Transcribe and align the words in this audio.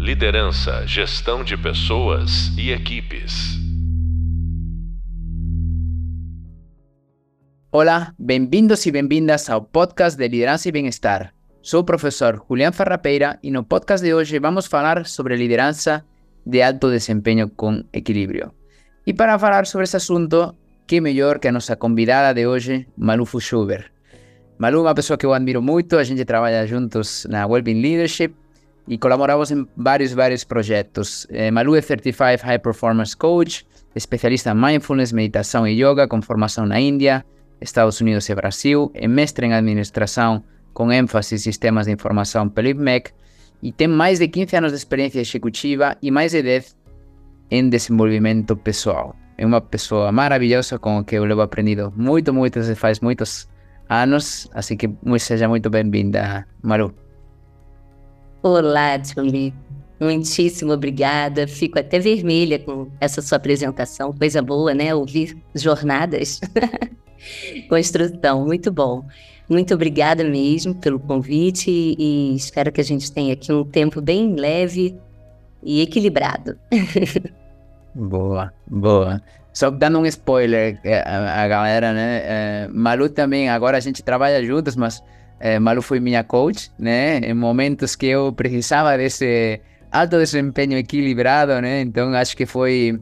Liderança, 0.00 0.86
gestão 0.86 1.44
de 1.44 1.58
pessoas 1.58 2.56
e 2.56 2.72
equipes. 2.72 3.58
Olá, 7.70 8.14
bem-vindos 8.18 8.86
e 8.86 8.90
bem-vindas 8.90 9.50
ao 9.50 9.60
podcast 9.60 10.16
de 10.16 10.26
Liderança 10.26 10.70
e 10.70 10.72
Bem-Estar. 10.72 11.34
Sou 11.60 11.82
o 11.82 11.84
professor 11.84 12.42
Julián 12.48 12.72
Ferrapeira 12.72 13.38
e 13.42 13.50
no 13.50 13.62
podcast 13.62 14.02
de 14.02 14.14
hoje 14.14 14.38
vamos 14.38 14.64
falar 14.64 15.04
sobre 15.04 15.36
liderança 15.36 16.02
de 16.46 16.62
alto 16.62 16.88
desempenho 16.88 17.50
com 17.50 17.84
equilíbrio. 17.92 18.54
E 19.06 19.12
para 19.12 19.38
falar 19.38 19.66
sobre 19.66 19.84
esse 19.84 19.98
assunto, 19.98 20.56
que 20.86 20.98
melhor 20.98 21.38
que 21.38 21.48
a 21.48 21.52
nossa 21.52 21.76
convidada 21.76 22.32
de 22.32 22.46
hoje, 22.46 22.88
Malu 22.96 23.26
Fuschuber. 23.26 23.92
Malu 24.58 24.78
é 24.78 24.82
uma 24.82 24.94
pessoa 24.94 25.18
que 25.18 25.26
eu 25.26 25.34
admiro 25.34 25.60
muito, 25.60 25.98
a 25.98 26.04
gente 26.04 26.24
trabalha 26.24 26.66
juntos 26.66 27.26
na 27.28 27.46
Wellbeing 27.46 27.82
Leadership 27.82 28.39
e 28.90 28.98
colaboramos 28.98 29.52
em 29.52 29.64
vários, 29.76 30.12
vários 30.12 30.42
projetos. 30.42 31.24
Eh, 31.30 31.48
Malu 31.52 31.76
é 31.76 31.80
Certified 31.80 32.42
High 32.42 32.58
Performance 32.58 33.16
Coach, 33.16 33.64
especialista 33.94 34.50
em 34.50 34.54
Mindfulness, 34.54 35.12
meditação 35.12 35.64
e 35.64 35.80
yoga 35.80 36.08
com 36.08 36.20
formação 36.20 36.66
na 36.66 36.80
Índia, 36.80 37.24
Estados 37.60 38.00
Unidos 38.00 38.28
e 38.28 38.34
Brasil, 38.34 38.90
é 38.92 39.06
mestre 39.06 39.46
em 39.46 39.54
administração 39.54 40.42
com 40.74 40.90
ênfase 40.90 41.36
em 41.36 41.38
sistemas 41.38 41.86
de 41.86 41.92
informação 41.92 42.48
pelo 42.48 42.66
IPMEC 42.66 43.12
e 43.62 43.70
tem 43.70 43.86
mais 43.86 44.18
de 44.18 44.26
15 44.26 44.56
anos 44.56 44.72
de 44.72 44.78
experiência 44.78 45.20
executiva 45.20 45.96
e 46.02 46.10
mais 46.10 46.32
de 46.32 46.42
10 46.42 46.76
em 47.52 47.68
desenvolvimento 47.68 48.56
pessoal. 48.56 49.14
É 49.38 49.46
uma 49.46 49.60
pessoa 49.60 50.10
maravilhosa 50.10 50.80
com 50.80 51.04
quem 51.04 51.18
eu 51.18 51.24
levo 51.24 51.42
aprendido 51.42 51.92
muito, 51.96 52.34
muito, 52.34 52.60
faz 52.74 52.98
muitos 52.98 53.48
anos, 53.88 54.50
assim 54.52 54.76
que 54.76 54.90
seja 55.20 55.46
muito 55.46 55.70
bem-vinda, 55.70 56.44
Maru. 56.60 56.92
Olá, 58.42 58.98
Julie. 59.02 59.52
Muitíssimo 60.00 60.72
obrigada. 60.72 61.46
Fico 61.46 61.78
até 61.78 61.98
vermelha 61.98 62.58
com 62.58 62.88
essa 62.98 63.20
sua 63.20 63.36
apresentação. 63.36 64.14
Coisa 64.14 64.40
boa, 64.40 64.72
né? 64.72 64.94
Ouvir 64.94 65.36
jornadas. 65.54 66.40
Construção, 67.68 68.46
muito 68.46 68.72
bom. 68.72 69.04
Muito 69.46 69.74
obrigada 69.74 70.24
mesmo 70.24 70.74
pelo 70.74 70.98
convite 70.98 71.70
e 71.70 72.34
espero 72.34 72.72
que 72.72 72.80
a 72.80 72.84
gente 72.84 73.12
tenha 73.12 73.34
aqui 73.34 73.52
um 73.52 73.62
tempo 73.62 74.00
bem 74.00 74.34
leve 74.34 74.96
e 75.62 75.82
equilibrado. 75.82 76.58
boa, 77.94 78.54
boa. 78.66 79.20
Só 79.52 79.68
dando 79.68 79.98
um 79.98 80.06
spoiler, 80.06 80.80
é, 80.82 81.02
a, 81.02 81.42
a 81.42 81.48
galera, 81.48 81.92
né? 81.92 82.22
É, 82.24 82.68
Malu 82.72 83.10
também, 83.10 83.50
agora 83.50 83.76
a 83.76 83.80
gente 83.80 84.02
trabalha 84.02 84.42
juntos, 84.42 84.76
mas 84.76 85.02
é, 85.40 85.58
Malu 85.58 85.80
foi 85.80 85.98
minha 85.98 86.22
coach, 86.22 86.70
né? 86.78 87.18
Em 87.18 87.32
momentos 87.32 87.96
que 87.96 88.06
eu 88.06 88.30
precisava 88.30 88.96
desse 88.98 89.58
alto 89.90 90.18
desempenho 90.18 90.76
equilibrado, 90.76 91.58
né? 91.62 91.80
Então 91.80 92.12
acho 92.14 92.36
que 92.36 92.44
foi 92.44 93.00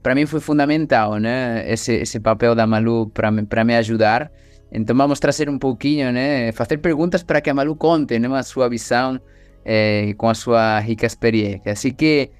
para 0.00 0.14
mim 0.14 0.24
foi 0.24 0.40
fundamental, 0.40 1.18
né? 1.18 1.64
Esse, 1.66 1.94
esse 1.94 2.20
papel 2.20 2.54
da 2.54 2.66
Malu 2.66 3.10
para 3.10 3.64
me 3.64 3.74
ajudar. 3.76 4.30
Então 4.70 4.96
vamos 4.96 5.18
trazer 5.18 5.50
um 5.50 5.58
pouquinho, 5.58 6.12
né? 6.12 6.52
Fazer 6.52 6.78
perguntas 6.78 7.22
para 7.24 7.40
que 7.40 7.50
a 7.50 7.54
Malu 7.54 7.74
conte, 7.74 8.18
né? 8.18 8.28
A 8.28 8.42
sua 8.44 8.68
visão 8.68 9.20
eh, 9.64 10.14
com 10.16 10.28
a 10.28 10.34
sua 10.34 10.78
rica 10.78 11.06
experiência. 11.06 11.72
Assim 11.72 11.92
que, 11.92 12.30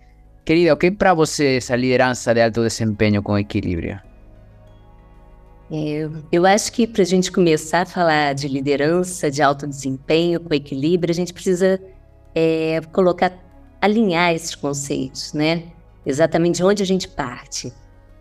querida, 0.44 0.72
o 0.72 0.76
que 0.76 0.86
é 0.86 0.90
para 0.92 1.14
você 1.14 1.56
essa 1.56 1.74
liderança 1.74 2.32
de 2.32 2.42
alto 2.42 2.62
desempenho 2.62 3.22
com 3.22 3.36
equilíbrio? 3.36 4.11
Eu, 5.72 6.12
eu 6.30 6.44
acho 6.44 6.70
que 6.70 6.86
para 6.86 7.02
a 7.02 7.06
gente 7.06 7.32
começar 7.32 7.82
a 7.82 7.86
falar 7.86 8.34
de 8.34 8.46
liderança, 8.46 9.30
de 9.30 9.40
alto 9.40 9.66
desempenho 9.66 10.38
com 10.38 10.52
equilíbrio, 10.52 11.10
a 11.10 11.14
gente 11.14 11.32
precisa 11.32 11.80
é, 12.34 12.80
colocar, 12.92 13.32
alinhar 13.80 14.34
esses 14.34 14.54
conceitos, 14.54 15.32
né? 15.32 15.72
exatamente 16.04 16.56
de 16.56 16.64
onde 16.64 16.82
a 16.82 16.86
gente 16.86 17.08
parte. 17.08 17.72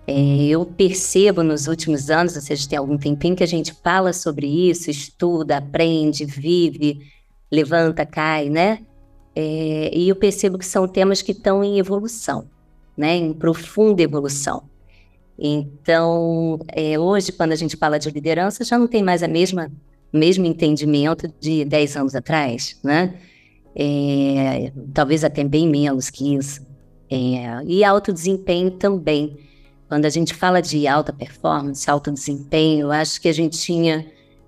É, 0.07 0.13
eu 0.45 0.65
percebo 0.65 1.43
nos 1.43 1.67
últimos 1.67 2.09
anos, 2.09 2.35
ou 2.35 2.41
seja, 2.41 2.67
tem 2.67 2.77
algum 2.77 2.97
tempinho 2.97 3.35
que 3.35 3.43
a 3.43 3.47
gente 3.47 3.73
fala 3.83 4.13
sobre 4.13 4.47
isso, 4.47 4.89
estuda, 4.89 5.57
aprende, 5.57 6.25
vive, 6.25 7.11
levanta, 7.51 8.05
cai, 8.05 8.49
né? 8.49 8.79
É, 9.35 9.91
e 9.93 10.09
eu 10.09 10.15
percebo 10.15 10.57
que 10.57 10.65
são 10.65 10.87
temas 10.87 11.21
que 11.21 11.31
estão 11.31 11.63
em 11.63 11.79
evolução, 11.79 12.49
né? 12.97 13.15
Em 13.15 13.33
profunda 13.33 14.01
evolução. 14.01 14.63
Então, 15.37 16.59
é, 16.67 16.99
hoje, 16.99 17.31
quando 17.31 17.51
a 17.51 17.55
gente 17.55 17.75
fala 17.75 17.97
de 17.97 18.09
liderança, 18.09 18.63
já 18.63 18.77
não 18.77 18.87
tem 18.87 19.01
mais 19.01 19.23
a 19.23 19.27
mesma 19.27 19.71
mesmo 20.13 20.45
entendimento 20.45 21.31
de 21.39 21.63
10 21.63 21.95
anos 21.95 22.15
atrás, 22.15 22.77
né? 22.83 23.15
É, 23.73 24.71
talvez 24.93 25.23
até 25.23 25.43
bem 25.43 25.67
menos 25.69 26.09
que 26.09 26.35
isso. 26.35 26.65
É, 27.09 27.63
e 27.65 27.83
alto 27.83 28.11
desempenho 28.11 28.71
também. 28.71 29.37
Quando 29.87 30.05
a 30.05 30.09
gente 30.09 30.33
fala 30.33 30.61
de 30.61 30.87
alta 30.87 31.11
performance, 31.11 31.89
alto 31.89 32.11
desempenho, 32.11 32.87
eu 32.87 32.91
acho 32.91 33.19
que 33.21 33.27
a 33.27 33.33
gente 33.33 33.57
tinha 33.59 34.05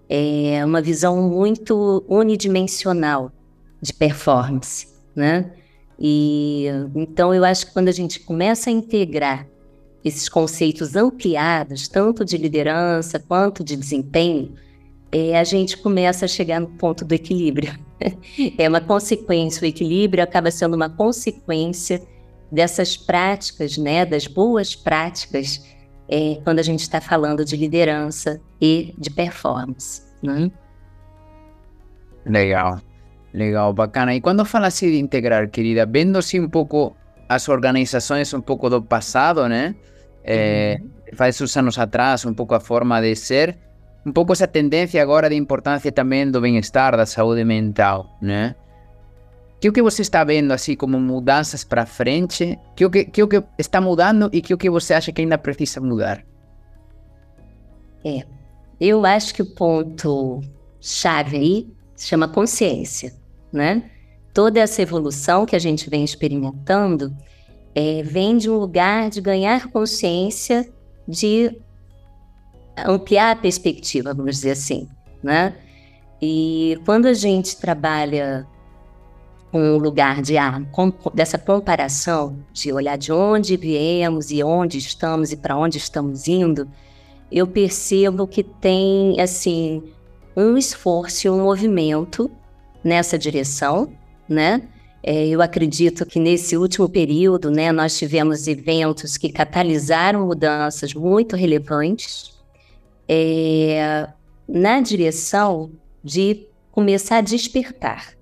é, 0.10 0.64
uma 0.66 0.82
visão 0.82 1.30
muito 1.30 2.04
unidimensional 2.08 3.32
de 3.82 3.94
performance, 3.94 4.88
né? 5.16 5.52
E 6.00 6.66
então 6.96 7.34
eu 7.34 7.44
acho 7.44 7.68
que 7.68 7.74
quando 7.74 7.88
a 7.88 7.94
gente 7.94 8.20
começa 8.22 8.70
a 8.70 8.74
integrar 8.74 9.48
esses 10.04 10.28
conceitos 10.28 10.96
ampliados, 10.96 11.88
tanto 11.88 12.26
de 12.26 12.38
liderança 12.38 13.20
quanto 13.20 13.64
de 13.64 13.76
desempenho, 13.76 14.54
é, 15.12 15.40
a 15.40 15.44
gente 15.44 15.78
começa 15.78 16.26
a 16.26 16.28
chegar 16.28 16.60
no 16.60 16.68
ponto 16.68 17.06
do 17.06 17.14
equilíbrio. 17.14 17.74
é 18.58 18.68
uma 18.68 18.82
consequência, 18.82 19.64
o 19.64 19.66
equilíbrio 19.66 20.24
acaba 20.24 20.52
sendo 20.52 20.76
uma 20.76 20.90
consequência 20.90 22.02
dessas 22.52 22.98
práticas, 22.98 23.78
né, 23.78 24.06
das 24.06 24.28
boas 24.28 24.76
práticas, 24.76 25.64
é, 26.10 26.40
quando 26.44 26.60
a 26.60 26.64
gente 26.64 26.82
está 26.82 27.00
falando 27.00 27.46
de 27.46 27.56
liderança 27.56 28.42
e 28.60 28.94
de 28.98 29.10
performance. 29.10 30.02
Né? 30.22 30.52
Legal, 32.26 32.80
legal, 33.34 33.74
bacana. 33.74 34.14
E 34.14 34.22
quando 34.22 34.44
fala 34.46 34.68
assim 34.68 34.92
de 34.92 35.00
integrar, 35.00 35.50
querida, 35.50 35.86
vendo 35.86 36.18
assim 36.18 36.40
um 36.40 36.50
pouco 36.50 36.96
as 37.28 37.48
organizações 37.50 38.34
um 38.34 38.42
pouco 38.42 38.70
do 38.70 38.82
passado, 38.82 39.48
né? 39.48 39.76
É, 40.24 40.78
uhum. 40.82 40.90
Faz 41.16 41.40
uns 41.42 41.56
anos 41.58 41.78
atrás, 41.78 42.26
um 42.26 42.34
pouco 42.34 42.56
a 42.56 42.60
forma 42.60 43.02
de 43.02 43.16
ser, 43.16 43.58
um 44.06 44.12
pouco 44.12 44.34
essa 44.34 44.48
tendência 44.48 45.02
agora 45.02 45.30
de 45.30 45.36
importância 45.36 45.92
também 45.92 46.30
do 46.30 46.42
bem-estar, 46.42 46.98
da 46.98 47.06
saúde 47.06 47.44
mental, 47.44 48.18
né? 48.22 48.56
que 49.64 49.70
o 49.70 49.72
que 49.72 49.82
você 49.82 50.02
está 50.02 50.26
vendo 50.26 50.52
assim 50.52 50.76
como 50.76 51.00
mudanças 51.00 51.64
para 51.64 51.86
frente? 51.86 52.60
Que 52.76 52.86
o 52.86 52.90
que, 52.90 53.06
que 53.06 53.24
o 53.24 53.28
que 53.30 53.42
está 53.58 53.80
mudando 53.80 54.30
e 54.34 54.42
que 54.42 54.54
o 54.54 54.58
que 54.58 54.70
você 54.70 54.94
acha 54.94 55.10
que 55.10 55.22
ainda 55.22 55.38
precisa 55.38 55.80
mudar? 55.80 56.22
É, 58.04 58.26
eu 58.78 59.06
acho 59.06 59.34
que 59.34 59.42
o 59.42 59.56
ponto 59.56 60.42
chave 60.82 61.38
aí 61.38 61.74
se 61.96 62.08
chama 62.08 62.28
consciência, 62.28 63.14
né? 63.54 63.90
Toda 64.34 64.60
essa 64.60 64.82
evolução 64.82 65.46
que 65.46 65.56
a 65.56 65.60
gente 65.60 65.90
vem 65.90 66.04
experimentando 66.04 67.16
é, 67.76 68.04
vem 68.04 68.38
de 68.38 68.50
um 68.50 68.58
lugar 68.58 69.10
de 69.10 69.22
ganhar 69.22 69.70
consciência, 69.70 70.72
de 71.08 71.60
ampliar 72.78 73.32
a 73.32 73.36
perspectiva, 73.36 74.14
vamos 74.14 74.36
dizer 74.36 74.52
assim, 74.52 74.88
né? 75.22 75.56
E 76.22 76.80
quando 76.86 77.08
a 77.08 77.14
gente 77.14 77.58
trabalha 77.58 78.48
um 79.54 79.78
lugar 79.78 80.22
de 80.22 80.38
ah, 80.38 80.62
dessa 81.14 81.38
comparação, 81.38 82.40
de 82.52 82.74
olhar 82.74 82.98
de 82.98 83.12
onde 83.12 83.56
viemos 83.56 84.32
e 84.32 84.44
onde 84.44 84.78
estamos 84.78 85.32
e 85.32 85.38
para 85.38 85.56
onde 85.56 85.78
estamos 85.78 86.28
indo, 86.28 86.68
eu 87.32 87.46
percebo 87.46 88.28
que 88.28 88.44
tem 88.44 89.20
assim 89.20 89.84
um 90.36 90.58
esforço 90.58 91.28
e 91.28 91.30
um 91.30 91.44
movimento 91.44 92.32
nessa 92.84 93.18
direção, 93.18 93.92
né? 94.28 94.68
É, 95.04 95.28
eu 95.28 95.42
acredito 95.42 96.06
que 96.06 96.20
nesse 96.20 96.56
último 96.56 96.88
período, 96.88 97.52
né, 97.52 97.72
nós 97.72 97.98
tivemos 97.98 98.48
eventos 98.48 99.18
que 99.18 99.32
catalisaram 99.32 100.26
mudanças 100.26 100.94
muito 100.94 101.36
relevantes 101.36 102.34
é, 103.08 104.08
na 104.48 104.80
direção 104.80 105.72
de 106.02 106.48
começar 106.72 107.18
a 107.18 107.22
despertar 107.22 108.16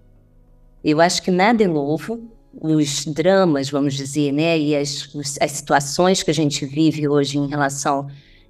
eu 0.83 0.99
acho 0.99 1.21
que 1.21 1.31
nada 1.31 1.63
é 1.63 1.67
novo. 1.67 2.19
Os 2.53 3.05
dramas, 3.05 3.69
vamos 3.69 3.93
dizer, 3.93 4.33
né, 4.33 4.59
e 4.59 4.75
as, 4.75 5.09
as 5.39 5.51
situações 5.51 6.21
que 6.21 6.31
a 6.31 6.33
gente 6.33 6.65
vive 6.65 7.07
hoje 7.07 7.37
em 7.37 7.47
relação 7.47 8.07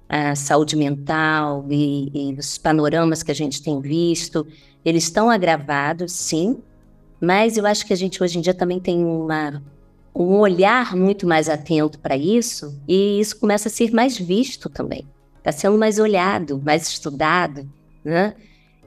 à 0.08 0.34
saúde 0.34 0.74
mental 0.74 1.64
e, 1.70 2.10
e 2.12 2.34
os 2.34 2.58
panoramas 2.58 3.22
que 3.22 3.30
a 3.30 3.34
gente 3.34 3.62
tem 3.62 3.80
visto, 3.80 4.44
eles 4.84 5.04
estão 5.04 5.30
agravados, 5.30 6.10
sim, 6.10 6.58
mas 7.22 7.56
eu 7.56 7.64
acho 7.64 7.86
que 7.86 7.92
a 7.92 7.96
gente 7.96 8.20
hoje 8.20 8.36
em 8.36 8.40
dia 8.40 8.52
também 8.52 8.80
tem 8.80 9.04
uma, 9.04 9.62
um 10.12 10.40
olhar 10.40 10.96
muito 10.96 11.24
mais 11.24 11.48
atento 11.48 11.96
para 12.00 12.16
isso 12.16 12.76
e 12.88 13.20
isso 13.20 13.38
começa 13.38 13.68
a 13.68 13.70
ser 13.70 13.92
mais 13.92 14.18
visto 14.18 14.68
também. 14.68 15.06
Está 15.38 15.52
sendo 15.52 15.78
mais 15.78 16.00
olhado, 16.00 16.60
mais 16.64 16.88
estudado, 16.88 17.64
né? 18.04 18.34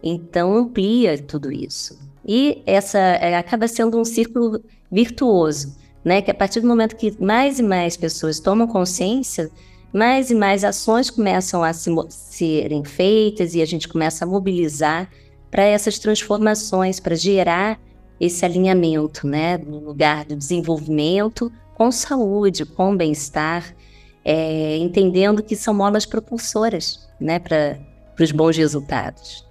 Então 0.04 0.54
amplia 0.54 1.18
tudo 1.18 1.50
isso. 1.50 1.98
E 2.26 2.62
essa 2.66 3.00
é, 3.00 3.38
acaba 3.38 3.70
sendo 3.70 3.98
um 3.98 4.04
círculo 4.04 4.62
virtuoso, 4.92 5.74
né? 6.04 6.22
Que 6.22 6.30
a 6.30 6.36
partir 6.36 6.60
do 6.60 6.68
momento 6.68 6.98
que 6.98 7.16
mais 7.24 7.58
e 7.58 7.64
mais 7.64 7.96
pessoas 7.96 8.42
tomam 8.42 8.68
consciência, 8.68 9.50
mais 9.94 10.30
e 10.30 10.36
mais 10.36 10.66
ações 10.66 11.10
começam 11.10 11.64
a 11.64 11.72
se, 11.72 11.90
serem 12.10 12.84
feitas 12.84 13.56
e 13.56 13.62
a 13.62 13.66
gente 13.66 13.88
começa 13.88 14.26
a 14.26 14.28
mobilizar 14.28 15.10
para 15.50 15.64
essas 15.64 15.98
transformações, 15.98 17.00
para 17.00 17.16
gerar 17.16 17.80
esse 18.20 18.46
alinhamento, 18.46 19.28
né? 19.28 19.58
No 19.58 19.80
lugar 19.80 20.26
do 20.26 20.36
desenvolvimento 20.36 21.52
com 21.76 21.92
saúde, 21.92 22.66
com 22.66 22.96
bem-estar, 22.96 23.76
é, 24.24 24.78
entendendo 24.78 25.44
que 25.44 25.56
são 25.56 25.74
molas 25.74 26.06
propulsoras, 26.06 27.08
né? 27.20 27.40
Para 27.40 27.78
os 28.20 28.32
bons 28.32 28.58
resultados. 28.58 29.46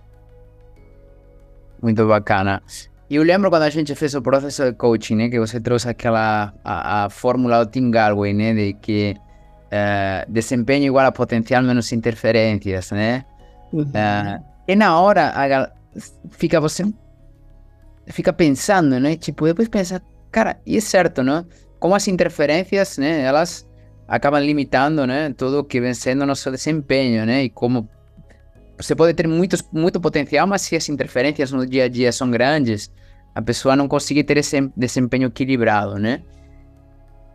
Muito 1.83 2.07
bacana. 2.07 2.63
E 3.11 3.17
eu 3.17 3.23
lembro 3.23 3.51
quando 3.51 3.65
a 3.65 3.71
gente 3.71 3.95
fez 3.95 4.15
o 4.15 4.23
processo 4.23 4.65
de 4.65 4.73
coaching, 4.73 5.17
né, 5.17 5.29
que 5.29 5.39
você 5.39 5.61
trouxe 5.61 5.89
aquela 5.89 6.55
a, 6.65 7.05
a 7.05 7.11
fórmula 7.11 7.65
do 7.65 7.71
Tim 7.71 7.91
Galway, 7.91 8.33
né, 8.33 8.55
de 8.55 8.73
que 8.73 9.15
uh, 9.67 10.33
desempenho 10.33 10.87
igual 10.87 11.07
a 11.07 11.13
potencial 11.13 11.63
menos 11.63 11.93
interferências, 11.93 12.91
né? 12.91 13.25
Uhum. 13.71 13.83
Uh, 13.83 14.43
e 14.67 14.75
na 14.75 14.99
hora 14.99 15.33
a, 15.37 15.71
fica 16.31 16.59
você 16.59 16.85
fica 18.07 18.33
pensando, 18.33 18.99
né? 19.01 19.17
Tipo, 19.17 19.47
depois 19.47 19.69
pensa, 19.69 20.03
cara, 20.31 20.61
e 20.67 20.77
é 20.77 20.81
certo, 20.81 21.23
né? 21.23 21.45
Como 21.79 21.95
as 21.95 22.09
interferências, 22.09 22.99
né, 22.99 23.23
elas 23.23 23.69
acabam 24.09 24.43
limitando, 24.43 25.07
né, 25.07 25.33
tudo 25.37 25.65
que 25.65 25.81
vem 25.81 25.95
sendo 25.95 26.27
nosso 26.27 26.51
desempenho, 26.51 27.25
né? 27.27 27.45
E 27.45 27.51
como 27.51 27.89
você 28.77 28.95
pode 28.95 29.15
ter 29.15 29.27
muitos, 29.29 29.63
muito 29.73 30.01
potencial, 30.01 30.47
mas 30.47 30.63
se 30.63 30.77
as 30.77 30.89
interferências 30.89 31.53
no 31.53 31.67
dia 31.67 31.85
a 31.85 31.89
dia 31.89 32.11
são 32.11 32.31
grandes, 32.31 32.91
a 33.35 33.43
pessoa 33.43 33.77
não 33.77 33.89
consegue 33.89 34.25
ter 34.25 34.37
esse 34.39 34.71
desempenho 34.77 35.29
equilibrado, 35.29 35.99
né? 35.99 36.23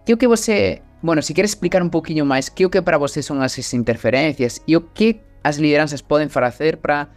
Que 0.06 0.14
o 0.14 0.18
que 0.18 0.28
você, 0.28 0.82
bueno, 1.02 1.22
se 1.22 1.34
quer 1.34 1.46
explicar 1.46 1.82
um 1.82 1.90
pouquinho 1.90 2.26
mais, 2.26 2.50
que 2.50 2.66
o 2.66 2.70
que 2.70 2.82
para 2.82 2.98
você 2.98 3.22
são 3.22 3.42
essas 3.44 3.74
interferências 3.74 4.62
e 4.68 4.76
o 4.76 4.82
que 4.82 5.22
as 5.44 5.58
lideranças 5.58 6.02
podem 6.02 6.28
fazer 6.28 6.78
para 6.78 7.08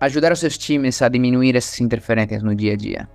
ajudar 0.00 0.32
os 0.32 0.40
seus 0.40 0.56
times 0.56 1.00
a 1.02 1.08
diminuir 1.08 1.56
essas 1.56 1.80
interferências 1.80 2.42
no 2.42 2.54
dia 2.54 2.72
a 2.72 2.76
dia? 2.76 3.08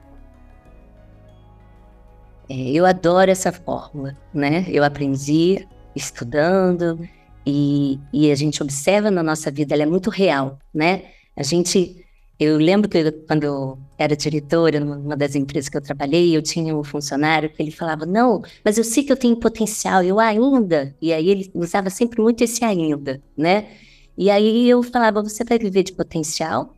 É, 2.50 2.72
eu 2.72 2.86
adoro 2.86 3.32
essa 3.32 3.52
fórmula, 3.52 4.18
né? 4.34 4.66
Eu 4.68 4.84
aprendi 4.84 5.68
estudando, 5.96 7.00
e, 7.46 8.00
e 8.12 8.32
a 8.32 8.36
gente 8.36 8.62
observa 8.64 9.12
na 9.12 9.22
nossa 9.22 9.52
vida, 9.52 9.74
ela 9.74 9.84
é 9.84 9.86
muito 9.86 10.10
real, 10.10 10.60
né? 10.74 11.04
A 11.36 11.44
gente, 11.44 12.06
eu 12.40 12.58
lembro 12.58 12.90
que 12.90 13.12
quando 13.28 13.44
eu 13.44 13.80
era 13.98 14.16
diretora 14.16 14.80
numa 14.80 15.16
das 15.16 15.36
empresas 15.36 15.70
que 15.70 15.78
eu 15.78 15.82
trabalhei, 15.82 16.36
eu 16.36 16.42
tinha 16.42 16.76
um 16.76 16.84
funcionário 16.84 17.50
que 17.50 17.62
ele 17.62 17.72
falava, 17.72 18.06
não, 18.06 18.42
mas 18.64 18.78
eu 18.78 18.84
sei 18.84 19.04
que 19.04 19.12
eu 19.12 19.18
tenho 19.18 19.36
potencial, 19.36 20.04
eu 20.04 20.20
ainda, 20.20 20.96
e 21.02 21.12
aí 21.12 21.30
ele 21.30 21.52
usava 21.54 21.90
sempre 21.90 22.22
muito 22.22 22.44
esse 22.44 22.64
ainda, 22.64 23.22
né? 23.38 23.68
E 24.18 24.30
aí 24.30 24.70
eu 24.70 24.84
falava, 24.84 25.24
você 25.24 25.44
vai 25.44 25.58
viver 25.58 25.84
de 25.84 25.94
potencial 25.94 26.74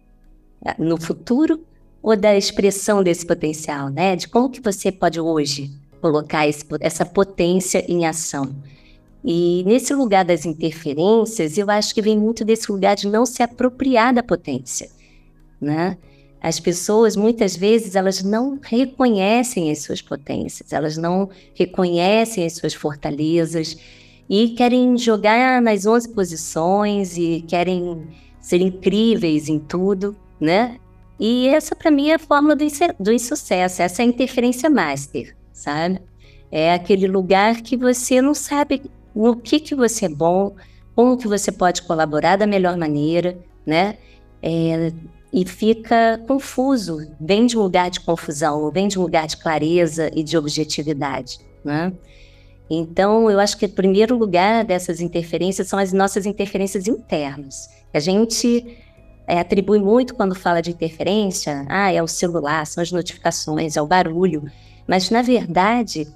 ah, 0.66 0.76
no 0.78 1.00
futuro 1.00 1.60
ou 2.02 2.16
da 2.16 2.36
expressão 2.38 3.04
desse 3.04 3.26
potencial, 3.26 3.90
né? 3.90 4.16
De 4.16 4.28
como 4.28 4.50
que 4.50 4.62
você 4.62 4.92
pode 4.92 5.20
hoje 5.20 5.72
colocar 6.00 6.48
esse, 6.48 6.64
essa 6.80 7.06
potência 7.06 7.84
em 7.92 8.06
ação. 8.06 8.56
E 9.24 9.64
nesse 9.66 9.94
lugar 9.94 10.24
das 10.24 10.46
interferências, 10.46 11.58
eu 11.58 11.70
acho 11.70 11.96
que 11.96 12.02
vem 12.02 12.18
muito 12.18 12.46
desse 12.46 12.72
lugar 12.72 12.96
de 12.96 13.08
não 13.08 13.26
se 13.26 13.42
apropriar 13.42 14.14
da 14.14 14.22
potência, 14.22 14.90
né? 15.60 15.98
As 16.40 16.60
pessoas, 16.60 17.16
muitas 17.16 17.56
vezes, 17.56 17.96
elas 17.96 18.22
não 18.22 18.60
reconhecem 18.62 19.72
as 19.72 19.80
suas 19.80 20.00
potências, 20.00 20.72
elas 20.72 20.96
não 20.96 21.28
reconhecem 21.56 22.46
as 22.46 22.54
suas 22.54 22.76
fortalezas 22.76 23.76
e 24.30 24.50
querem 24.50 24.98
jogar 24.98 25.62
nas 25.62 25.86
11 25.86 26.10
posições 26.14 27.18
e 27.18 27.44
querem 27.48 28.08
ser 28.40 28.62
incríveis 28.62 29.50
em 29.50 29.60
tudo, 29.60 30.16
né? 30.40 30.78
E 31.20 31.48
essa, 31.48 31.76
para 31.76 31.90
mim, 31.90 32.10
é 32.10 32.16
a 32.16 32.20
fórmula 32.20 32.56
do, 32.56 32.66
do 33.00 33.12
insucesso, 33.12 33.82
essa 33.82 34.02
é 34.02 34.06
a 34.06 34.08
interferência 34.08 34.70
master, 34.70 35.36
sabe? 35.54 36.02
É 36.52 36.74
aquele 36.74 37.08
lugar 37.08 37.62
que 37.62 37.78
você 37.78 38.22
não 38.22 38.34
sabe 38.34 38.84
no 39.16 39.36
que, 39.36 39.60
que 39.60 39.74
você 39.74 40.06
é 40.06 40.10
bom, 40.10 40.56
como 40.96 41.18
que 41.18 41.28
você 41.28 41.52
pode 41.52 41.82
colaborar 41.84 42.38
da 42.38 42.48
melhor 42.48 42.78
maneira, 42.78 43.38
né? 43.66 43.98
É, 44.42 44.92
e 45.32 45.46
fica 45.46 46.22
confuso, 46.28 47.00
vem 47.20 47.46
de 47.46 47.58
um 47.58 47.62
lugar 47.62 47.90
de 47.90 48.00
confusão, 48.00 48.72
vem 48.72 48.88
de 48.88 48.98
um 48.98 49.02
lugar 49.02 49.28
de 49.28 49.38
clareza 49.38 50.10
e 50.14 50.24
de 50.24 50.38
objetividade, 50.38 51.40
né? 51.64 51.92
Então, 52.70 53.30
eu 53.30 53.40
acho 53.40 53.58
que 53.58 53.66
o 53.66 53.70
primeiro 53.70 54.18
lugar 54.18 54.64
dessas 54.64 55.00
interferências 55.00 55.68
são 55.68 55.78
as 55.78 55.94
nossas 55.94 56.26
interferências 56.26 56.88
internas. 56.88 57.70
A 57.94 58.00
gente 58.00 58.78
é, 59.28 59.40
atribui 59.40 59.80
muito 59.80 60.16
quando 60.16 60.36
fala 60.36 60.62
de 60.62 60.72
interferência, 60.72 61.66
ah, 61.70 61.92
é 61.92 62.02
o 62.02 62.08
celular, 62.08 62.66
são 62.66 62.82
as 62.82 62.92
notificações, 62.92 63.78
é 63.78 63.82
o 63.82 63.88
barulho. 63.88 64.44
Mas, 64.88 65.10
na 65.10 65.22
verdade, 65.22 66.08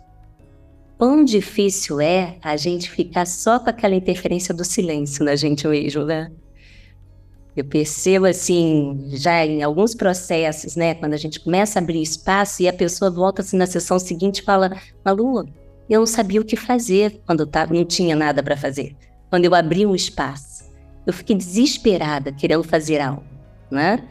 quão 0.98 1.24
difícil 1.24 2.02
é 2.02 2.38
a 2.42 2.58
gente 2.58 2.90
ficar 2.90 3.26
só 3.26 3.60
com 3.60 3.70
aquela 3.70 3.96
interferência 3.96 4.54
do 4.54 4.66
silêncio 4.66 5.24
na 5.24 5.36
gente 5.36 5.68
mesmo, 5.68 6.04
né? 6.04 6.32
Eu 7.56 7.66
percebo 7.66 8.26
assim, 8.26 9.08
já 9.10 9.46
em 9.46 9.64
alguns 9.64 9.94
processos, 9.94 10.76
né, 10.76 10.94
quando 10.94 11.14
a 11.14 11.18
gente 11.18 11.40
começa 11.40 11.80
a 11.80 11.82
abrir 11.82 12.02
espaço 12.02 12.62
e 12.62 12.68
a 12.68 12.74
pessoa 12.74 13.12
volta 13.12 13.42
assim 13.42 13.58
na 13.58 13.66
sessão 13.66 14.00
seguinte 14.00 14.40
e 14.40 14.44
fala: 14.44 14.72
Malu, 15.04 15.46
eu 15.90 16.00
não 16.00 16.08
sabia 16.08 16.40
o 16.40 16.46
que 16.46 16.56
fazer 16.56 17.22
quando 17.26 17.42
eu 17.42 17.48
tava, 17.48 17.74
não 17.74 17.84
tinha 17.84 18.16
nada 18.16 18.44
para 18.44 18.56
fazer. 18.56 18.96
Quando 19.30 19.46
eu 19.46 19.56
abri 19.56 19.86
um 19.86 19.96
espaço, 19.96 20.64
eu 21.06 21.14
fiquei 21.14 21.36
desesperada 21.36 22.32
querendo 22.32 22.64
fazer 22.64 23.00
algo, 23.00 23.24
né? 23.72 24.08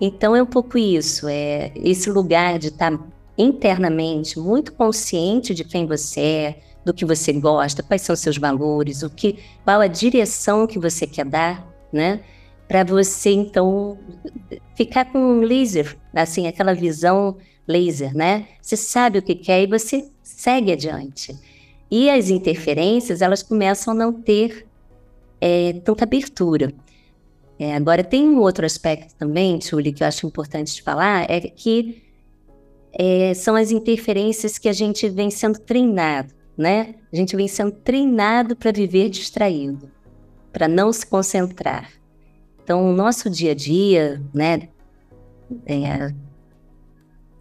Então 0.00 0.34
é 0.34 0.42
um 0.42 0.46
pouco 0.46 0.78
isso, 0.78 1.28
é 1.28 1.72
esse 1.76 2.10
lugar 2.10 2.58
de 2.58 2.68
estar 2.68 2.96
tá 2.96 3.04
internamente 3.36 4.38
muito 4.38 4.72
consciente 4.72 5.54
de 5.54 5.64
quem 5.64 5.86
você 5.86 6.20
é, 6.20 6.60
do 6.84 6.94
que 6.94 7.04
você 7.04 7.32
gosta, 7.32 7.82
quais 7.82 8.02
são 8.02 8.16
seus 8.16 8.38
valores, 8.38 9.02
o 9.02 9.10
que, 9.10 9.38
qual 9.64 9.80
a 9.80 9.86
direção 9.86 10.66
que 10.66 10.78
você 10.78 11.06
quer 11.06 11.26
dar, 11.26 11.66
né? 11.92 12.20
Para 12.66 12.84
você 12.84 13.30
então 13.30 13.98
ficar 14.74 15.04
com 15.06 15.18
um 15.18 15.40
laser, 15.40 15.96
assim, 16.14 16.46
aquela 16.46 16.74
visão 16.74 17.36
laser, 17.70 18.14
né? 18.14 18.48
Você 18.60 18.76
sabe 18.76 19.18
o 19.18 19.22
que 19.22 19.34
quer 19.34 19.62
e 19.62 19.66
você 19.66 20.08
segue 20.22 20.72
adiante. 20.72 21.36
E 21.90 22.10
as 22.10 22.30
interferências, 22.30 23.22
elas 23.22 23.42
começam 23.42 23.92
a 23.92 23.96
não 23.96 24.12
ter 24.12 24.66
é, 25.40 25.72
tanta 25.84 26.04
abertura. 26.04 26.72
É, 27.58 27.74
agora, 27.74 28.02
tem 28.02 28.28
um 28.28 28.38
outro 28.38 28.64
aspecto 28.64 29.14
também, 29.16 29.60
Julie, 29.60 29.92
que 29.92 30.02
eu 30.02 30.06
acho 30.06 30.26
importante 30.26 30.82
falar, 30.82 31.30
é 31.30 31.40
que 31.40 32.02
é, 32.92 33.34
são 33.34 33.54
as 33.54 33.70
interferências 33.70 34.58
que 34.58 34.68
a 34.68 34.72
gente 34.72 35.08
vem 35.08 35.30
sendo 35.30 35.58
treinado, 35.58 36.32
né? 36.56 36.94
A 37.12 37.16
gente 37.16 37.36
vem 37.36 37.48
sendo 37.48 37.72
treinado 37.72 38.56
para 38.56 38.72
viver 38.72 39.08
distraído, 39.08 39.90
para 40.52 40.66
não 40.66 40.92
se 40.92 41.06
concentrar. 41.06 41.90
Então, 42.62 42.88
o 42.88 42.94
nosso 42.94 43.28
dia 43.28 43.52
a 43.52 43.54
dia, 43.54 44.22
né, 44.32 44.68
é, 45.66 46.14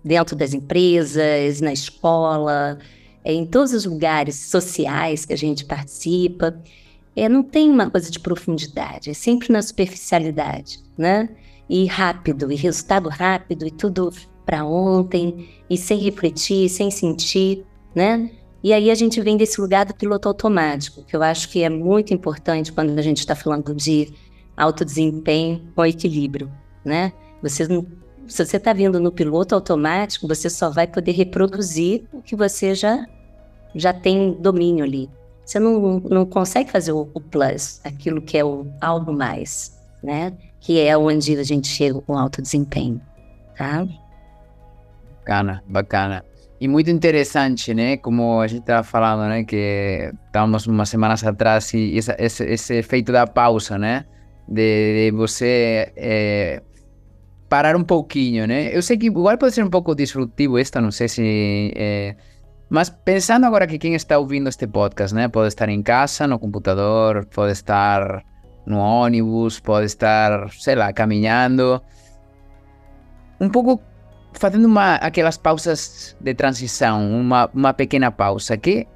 dentro 0.03 0.35
das 0.35 0.53
empresas, 0.53 1.61
na 1.61 1.73
escola, 1.73 2.79
é, 3.23 3.33
em 3.33 3.45
todos 3.45 3.73
os 3.73 3.85
lugares 3.85 4.35
sociais 4.35 5.25
que 5.25 5.33
a 5.33 5.37
gente 5.37 5.65
participa, 5.65 6.61
é, 7.15 7.27
não 7.27 7.43
tem 7.43 7.69
uma 7.69 7.89
coisa 7.89 8.09
de 8.09 8.19
profundidade, 8.19 9.09
é 9.09 9.13
sempre 9.13 9.51
na 9.51 9.61
superficialidade, 9.61 10.79
né? 10.97 11.29
E 11.69 11.85
rápido, 11.85 12.51
e 12.51 12.55
resultado 12.55 13.09
rápido, 13.09 13.67
e 13.67 13.71
tudo 13.71 14.11
para 14.45 14.65
ontem 14.65 15.49
e 15.69 15.77
sem 15.77 15.99
refletir, 15.99 16.69
sem 16.69 16.89
sentir, 16.89 17.63
né? 17.93 18.31
E 18.63 18.73
aí 18.73 18.89
a 18.89 18.95
gente 18.95 19.21
vem 19.21 19.37
desse 19.37 19.61
lugar 19.61 19.85
do 19.85 19.93
piloto 19.93 20.27
automático, 20.27 21.03
que 21.03 21.15
eu 21.15 21.21
acho 21.21 21.49
que 21.49 21.63
é 21.63 21.69
muito 21.69 22.13
importante 22.13 22.71
quando 22.71 22.97
a 22.97 23.01
gente 23.01 23.19
está 23.19 23.35
falando 23.35 23.73
de 23.75 24.11
alto 24.57 24.83
desempenho 24.83 25.61
com 25.75 25.85
equilíbrio, 25.85 26.51
né? 26.83 27.13
Você 27.41 27.67
não, 27.67 27.85
se 28.29 28.45
você 28.45 28.57
está 28.57 28.71
vindo 28.71 28.99
no 28.99 29.11
piloto 29.11 29.55
automático, 29.55 30.27
você 30.27 30.49
só 30.49 30.69
vai 30.69 30.87
poder 30.87 31.11
reproduzir 31.11 32.03
o 32.13 32.21
que 32.21 32.35
você 32.35 32.75
já 32.75 33.05
já 33.75 33.93
tem 33.93 34.33
domínio 34.39 34.83
ali. 34.83 35.09
Você 35.45 35.59
não, 35.59 35.99
não 35.99 36.25
consegue 36.25 36.71
fazer 36.71 36.91
o, 36.91 37.09
o 37.13 37.19
plus, 37.19 37.81
aquilo 37.83 38.21
que 38.21 38.37
é 38.37 38.45
o 38.45 38.67
algo 38.79 39.11
mais, 39.11 39.77
né? 40.03 40.33
Que 40.59 40.79
é 40.79 40.97
onde 40.97 41.37
a 41.37 41.43
gente 41.43 41.67
chega 41.67 41.99
com 42.01 42.17
alto 42.17 42.41
desempenho, 42.41 43.01
tá? 43.57 43.87
Bacana, 45.17 45.63
bacana. 45.67 46.25
E 46.61 46.67
muito 46.67 46.89
interessante, 46.89 47.73
né? 47.73 47.97
Como 47.97 48.41
a 48.41 48.47
gente 48.47 48.61
estava 48.61 48.83
falando, 48.83 49.29
né? 49.29 49.43
Que 49.43 50.11
estávamos 50.27 50.67
umas 50.67 50.89
semanas 50.89 51.23
atrás 51.23 51.73
e 51.73 51.97
essa, 51.97 52.15
esse, 52.19 52.43
esse 52.45 52.73
efeito 52.75 53.11
da 53.11 53.25
pausa, 53.25 53.77
né? 53.77 54.05
De, 54.47 55.11
de 55.11 55.11
você 55.15 55.91
é, 55.95 56.61
parar 57.49 57.75
um 57.75 57.83
pouquinho, 57.83 58.47
né? 58.47 58.75
Eu 58.75 58.81
sei 58.81 58.97
que 58.97 59.07
igual 59.07 59.37
pode 59.37 59.53
ser 59.53 59.63
um 59.63 59.69
pouco 59.69 59.95
disruptivo 59.95 60.57
esta, 60.57 60.79
não 60.79 60.91
sei 60.91 61.07
se... 61.07 61.73
É... 61.75 62.15
Mas 62.69 62.89
pensando 62.89 63.45
agora 63.45 63.65
que 63.65 63.79
quem 63.79 63.95
está 63.95 64.19
ouvindo 64.19 64.47
este 64.47 64.67
podcast, 64.67 65.15
né? 65.15 65.27
Pode 65.27 65.47
estar 65.47 65.67
em 65.67 65.81
casa, 65.81 66.27
no 66.27 66.37
computador, 66.37 67.25
pode 67.25 67.51
estar 67.53 68.23
no 68.67 68.77
ônibus, 68.77 69.59
pode 69.59 69.87
estar, 69.87 70.51
sei 70.51 70.75
lá, 70.75 70.93
caminhando. 70.93 71.81
Um 73.41 73.49
pouco 73.49 73.81
fazendo 74.33 74.65
uma, 74.65 74.95
aquelas 74.95 75.37
pausas 75.37 76.15
de 76.21 76.33
transição, 76.35 77.09
uma, 77.11 77.49
uma 77.53 77.73
pequena 77.73 78.11
pausa 78.11 78.55
que, 78.55 78.87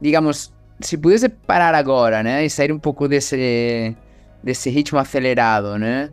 digamos, 0.00 0.52
se 0.80 0.98
pudesse 0.98 1.28
parar 1.28 1.76
agora, 1.76 2.24
né? 2.24 2.44
E 2.44 2.50
sair 2.50 2.72
um 2.72 2.78
pouco 2.78 3.06
desse, 3.06 3.96
desse 4.42 4.68
ritmo 4.68 4.98
acelerado, 4.98 5.78
né? 5.78 6.10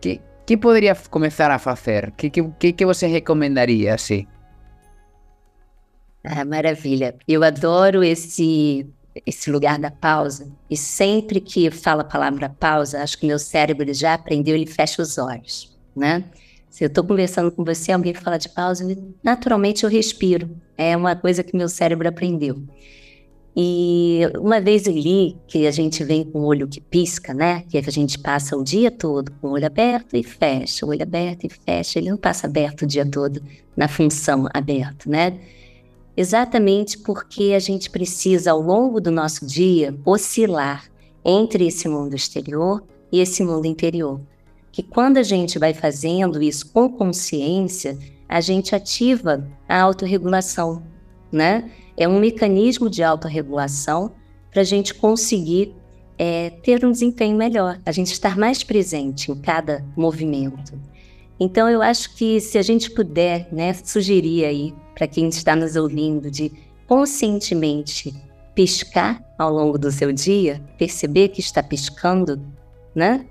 Que, 0.00 0.20
que 0.46 0.56
poderia 0.56 0.94
começar 1.10 1.50
a 1.50 1.58
fazer? 1.58 2.12
Que, 2.12 2.30
que, 2.30 2.72
que 2.72 2.86
você 2.86 3.06
recomendaria, 3.06 3.94
assim? 3.94 4.26
Ah, 6.24 6.44
maravilha. 6.44 7.14
Eu 7.28 7.42
adoro 7.42 8.02
esse 8.02 8.86
esse 9.26 9.50
lugar 9.50 9.78
da 9.78 9.90
pausa. 9.90 10.50
E 10.68 10.76
sempre 10.76 11.40
que 11.40 11.70
fala 11.70 12.02
a 12.02 12.04
palavra 12.04 12.48
pausa, 12.48 13.02
acho 13.02 13.18
que 13.18 13.26
meu 13.26 13.38
cérebro 13.38 13.92
já 13.94 14.14
aprendeu, 14.14 14.56
ele 14.56 14.66
fecha 14.66 15.00
os 15.00 15.18
olhos, 15.18 15.76
né? 15.94 16.24
Se 16.68 16.82
eu 16.82 16.88
estou 16.88 17.04
conversando 17.04 17.52
com 17.52 17.64
você, 17.64 17.92
alguém 17.92 18.12
fala 18.12 18.36
de 18.36 18.48
pausa, 18.48 18.84
naturalmente 19.22 19.84
eu 19.84 19.90
respiro. 19.90 20.50
É 20.76 20.96
uma 20.96 21.14
coisa 21.14 21.44
que 21.44 21.56
meu 21.56 21.68
cérebro 21.68 22.08
aprendeu. 22.08 22.60
E 23.56 24.22
uma 24.40 24.60
vez 24.60 24.86
eu 24.86 24.92
li 24.92 25.36
que 25.46 25.66
a 25.66 25.70
gente 25.70 26.02
vem 26.02 26.24
com 26.24 26.40
o 26.40 26.44
olho 26.44 26.66
que 26.66 26.80
pisca, 26.80 27.32
né? 27.32 27.62
Que 27.68 27.78
a 27.78 27.82
gente 27.82 28.18
passa 28.18 28.56
o 28.56 28.64
dia 28.64 28.90
todo 28.90 29.30
com 29.40 29.48
o 29.48 29.50
olho 29.52 29.66
aberto 29.66 30.16
e 30.16 30.24
fecha, 30.24 30.84
o 30.84 30.88
olho 30.88 31.02
aberto 31.02 31.44
e 31.44 31.48
fecha. 31.48 31.98
Ele 31.98 32.10
não 32.10 32.16
passa 32.16 32.48
aberto 32.48 32.82
o 32.82 32.86
dia 32.86 33.06
todo 33.06 33.40
na 33.76 33.86
função 33.86 34.48
aberto, 34.52 35.08
né? 35.08 35.38
Exatamente 36.16 36.98
porque 36.98 37.52
a 37.54 37.58
gente 37.60 37.90
precisa, 37.90 38.50
ao 38.50 38.60
longo 38.60 39.00
do 39.00 39.10
nosso 39.10 39.46
dia, 39.46 39.94
oscilar 40.04 40.84
entre 41.24 41.66
esse 41.66 41.88
mundo 41.88 42.14
exterior 42.14 42.82
e 43.10 43.20
esse 43.20 43.44
mundo 43.44 43.66
interior. 43.66 44.20
Que 44.72 44.82
quando 44.82 45.18
a 45.18 45.22
gente 45.22 45.58
vai 45.58 45.72
fazendo 45.72 46.42
isso 46.42 46.70
com 46.72 46.88
consciência, 46.88 47.96
a 48.28 48.40
gente 48.40 48.74
ativa 48.74 49.48
a 49.68 49.80
autorregulação, 49.80 50.82
né? 51.30 51.70
É 51.96 52.08
um 52.08 52.18
mecanismo 52.18 52.90
de 52.90 53.02
autorregulação 53.02 54.12
para 54.50 54.60
a 54.62 54.64
gente 54.64 54.94
conseguir 54.94 55.74
é, 56.18 56.50
ter 56.50 56.84
um 56.84 56.92
desempenho 56.92 57.36
melhor, 57.36 57.80
a 57.84 57.92
gente 57.92 58.12
estar 58.12 58.36
mais 58.36 58.62
presente 58.62 59.30
em 59.30 59.34
cada 59.34 59.84
movimento. 59.96 60.72
Então, 61.38 61.68
eu 61.68 61.82
acho 61.82 62.14
que 62.14 62.40
se 62.40 62.56
a 62.56 62.62
gente 62.62 62.90
puder, 62.90 63.48
né, 63.52 63.74
sugerir 63.74 64.44
aí 64.44 64.74
para 64.94 65.08
quem 65.08 65.28
está 65.28 65.56
nos 65.56 65.74
ouvindo 65.74 66.30
de 66.30 66.52
conscientemente 66.86 68.14
piscar 68.54 69.20
ao 69.36 69.52
longo 69.52 69.76
do 69.76 69.90
seu 69.90 70.12
dia, 70.12 70.62
perceber 70.78 71.28
que 71.28 71.40
está 71.40 71.62
piscando, 71.62 72.40
né? 72.94 73.26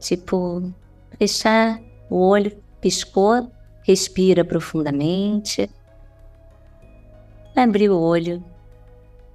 Tipo, 0.00 0.72
fechar 1.16 1.80
o 2.10 2.16
olho, 2.16 2.52
piscou, 2.80 3.48
respira 3.82 4.44
profundamente, 4.44 5.70
abrir 7.58 7.90
o 7.90 7.98
olho, 7.98 8.42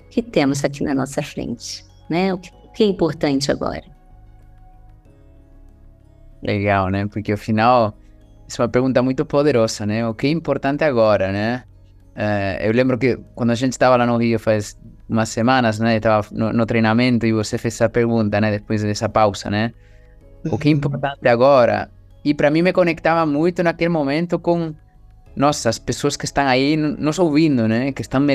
que 0.10 0.22
temos 0.22 0.64
aqui 0.64 0.84
na 0.84 0.94
nossa 0.94 1.22
frente, 1.22 1.84
né? 2.10 2.34
O 2.34 2.38
que, 2.38 2.50
o 2.50 2.72
que 2.72 2.84
é 2.84 2.88
importante 2.88 3.52
agora? 3.52 3.84
Legal, 6.42 6.90
né? 6.90 7.08
Porque 7.08 7.32
afinal, 7.32 7.98
isso 8.48 8.62
é 8.62 8.66
uma 8.66 8.70
pergunta 8.70 9.02
muito 9.02 9.26
poderosa, 9.26 9.86
né? 9.86 10.08
O 10.08 10.14
que 10.14 10.28
é 10.28 10.30
importante 10.30 10.84
agora, 10.84 11.32
né? 11.32 11.64
Uh, 12.16 12.62
eu 12.62 12.74
lembro 12.74 12.98
que 12.98 13.18
quando 13.34 13.52
a 13.52 13.56
gente 13.56 13.72
estava 13.72 13.96
lá 13.96 14.06
no 14.06 14.18
Rio 14.18 14.38
faz 14.38 14.78
umas 15.10 15.30
semanas, 15.30 15.80
né? 15.80 15.98
Estava 15.98 16.28
no, 16.32 16.54
no, 16.54 16.66
treinamento 16.66 17.26
e 17.26 17.34
você 17.34 17.58
fez 17.58 17.76
essa 17.76 17.90
pergunta, 17.90 18.40
né? 18.40 18.52
Depois 18.52 18.84
dessa 18.84 19.10
pausa, 19.10 19.50
né? 19.50 19.72
O 20.46 20.58
que 20.58 20.68
é 20.68 20.72
importante 20.72 21.28
agora? 21.28 21.90
E 22.24 22.34
para 22.34 22.52
mim 22.52 22.62
me 22.62 22.74
conectava 22.74 23.26
muito 23.26 23.64
naquele 23.64 23.90
momento 23.90 24.38
com 24.38 24.76
nossa, 25.36 25.70
as 25.70 25.80
pessoas 25.80 26.16
que 26.16 26.26
estão 26.26 26.46
aí 26.46 26.78
nos 26.78 27.18
ouvindo, 27.20 27.68
né? 27.68 27.92
Que 27.92 28.02
estão. 28.02 28.26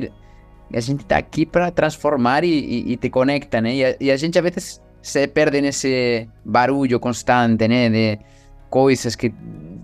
A 0.74 0.80
gente 0.80 1.00
está 1.00 1.16
aqui 1.16 1.46
para 1.46 1.70
transformar 1.70 2.44
e, 2.44 2.48
e, 2.48 2.92
e, 2.92 2.96
te 2.96 3.08
conecta, 3.08 3.60
né? 3.60 3.74
E 3.74 3.84
a, 3.84 3.96
e 4.00 4.10
a, 4.10 4.16
gente 4.16 4.38
às 4.38 4.44
vezes 4.44 4.82
se 5.00 5.26
perde 5.28 5.60
nesse 5.60 6.28
barulho 6.44 6.98
constante, 6.98 7.68
né? 7.68 7.88
De 7.88 8.18
coisas 8.68 9.14
que. 9.14 9.32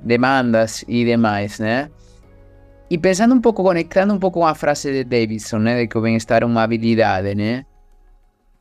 demandas 0.02 0.84
e 0.88 1.04
demais, 1.04 1.58
né? 1.60 1.88
E 2.90 2.98
pensando 2.98 3.34
um 3.34 3.40
pouco, 3.40 3.62
conectando 3.62 4.12
um 4.12 4.18
pouco 4.18 4.40
com 4.40 4.46
a 4.46 4.54
frase 4.54 4.92
de 4.92 5.04
Davidson, 5.04 5.58
né? 5.58 5.80
De 5.80 5.88
que 5.88 5.96
o 5.96 6.02
bem-estar 6.02 6.42
é 6.42 6.46
uma 6.46 6.62
habilidade, 6.62 7.34
né? 7.34 7.64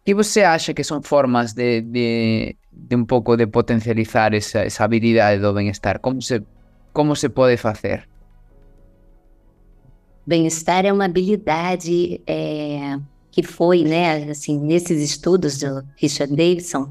O 0.02 0.06
que 0.06 0.14
você 0.14 0.44
acha 0.44 0.74
que 0.74 0.84
são 0.84 1.02
formas 1.02 1.54
de, 1.54 1.82
de, 1.82 2.56
de 2.72 2.96
um 2.96 3.06
pouco 3.06 3.36
de 3.36 3.48
potencializar 3.48 4.34
essa, 4.34 4.60
essa 4.60 4.84
habilidade 4.84 5.42
do 5.42 5.54
bem-estar? 5.54 6.00
Como 6.00 6.22
se, 6.22 6.44
como 6.94 7.16
se 7.16 7.30
pode 7.30 7.58
fazer? 7.58 8.13
Bem-estar 10.26 10.86
é 10.86 10.94
uma 10.94 11.06
habilidade 11.06 12.22
é, 12.26 12.98
que 13.30 13.44
foi, 13.44 13.84
né, 13.84 14.30
assim, 14.30 14.58
nesses 14.60 15.02
estudos 15.02 15.58
do 15.58 15.84
Richard 15.98 16.34
Davidson, 16.34 16.90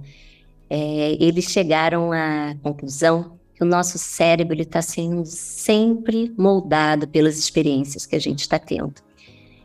é, 0.68 1.16
eles 1.18 1.44
chegaram 1.46 2.12
à 2.12 2.54
conclusão 2.62 3.38
que 3.54 3.62
o 3.62 3.66
nosso 3.66 3.98
cérebro 3.98 4.60
está 4.60 4.82
sendo 4.82 5.24
sempre 5.24 6.32
moldado 6.36 7.06
pelas 7.06 7.38
experiências 7.38 8.06
que 8.06 8.16
a 8.16 8.18
gente 8.18 8.40
está 8.40 8.58
tendo. 8.58 8.94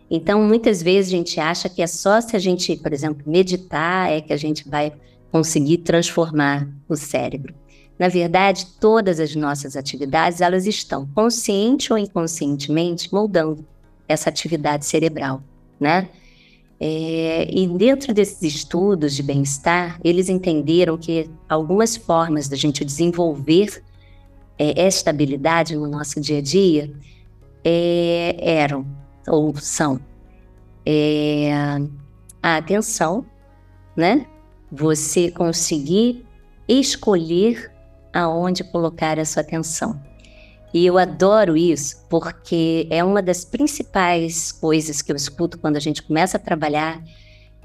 Então, 0.09 0.41
muitas 0.43 0.81
vezes 0.81 1.11
a 1.11 1.17
gente 1.17 1.39
acha 1.39 1.67
que 1.67 1.81
é 1.81 1.87
só 1.87 2.21
se 2.21 2.35
a 2.35 2.39
gente, 2.39 2.77
por 2.77 2.93
exemplo, 2.93 3.23
meditar 3.25 4.11
é 4.11 4.21
que 4.21 4.31
a 4.31 4.37
gente 4.37 4.67
vai 4.67 4.93
conseguir 5.31 5.79
transformar 5.79 6.67
o 6.87 6.95
cérebro. 6.95 7.53
Na 7.97 8.07
verdade, 8.07 8.67
todas 8.79 9.19
as 9.19 9.35
nossas 9.35 9.75
atividades, 9.75 10.41
elas 10.41 10.67
estão, 10.67 11.07
consciente 11.15 11.91
ou 11.91 11.97
inconscientemente, 11.97 13.11
moldando 13.11 13.65
essa 14.07 14.29
atividade 14.29 14.85
cerebral, 14.85 15.41
né? 15.79 16.09
É, 16.79 17.49
e 17.51 17.67
dentro 17.67 18.13
desses 18.13 18.41
estudos 18.43 19.15
de 19.15 19.23
bem-estar, 19.23 19.99
eles 20.03 20.29
entenderam 20.29 20.95
que 20.95 21.27
algumas 21.49 21.97
formas 21.97 22.47
da 22.47 22.55
gente 22.55 22.85
desenvolver 22.85 23.83
é, 24.59 24.79
esta 24.79 25.09
habilidade 25.09 25.75
no 25.75 25.87
nosso 25.87 26.21
dia 26.21 26.37
a 26.37 26.41
dia 26.41 26.91
é, 27.63 28.35
eram 28.39 28.85
ou 29.27 29.55
são 29.57 29.99
é, 30.85 31.51
a 32.41 32.57
atenção, 32.57 33.25
né? 33.95 34.27
Você 34.71 35.31
conseguir 35.31 36.23
escolher 36.67 37.71
aonde 38.13 38.63
colocar 38.63 39.19
a 39.19 39.25
sua 39.25 39.41
atenção. 39.41 39.99
E 40.73 40.85
eu 40.85 40.97
adoro 40.97 41.55
isso 41.55 42.05
porque 42.09 42.87
é 42.89 43.03
uma 43.03 43.21
das 43.21 43.45
principais 43.45 44.51
coisas 44.51 45.01
que 45.01 45.11
eu 45.11 45.15
escuto 45.15 45.57
quando 45.57 45.77
a 45.77 45.79
gente 45.79 46.03
começa 46.03 46.37
a 46.37 46.39
trabalhar 46.39 47.01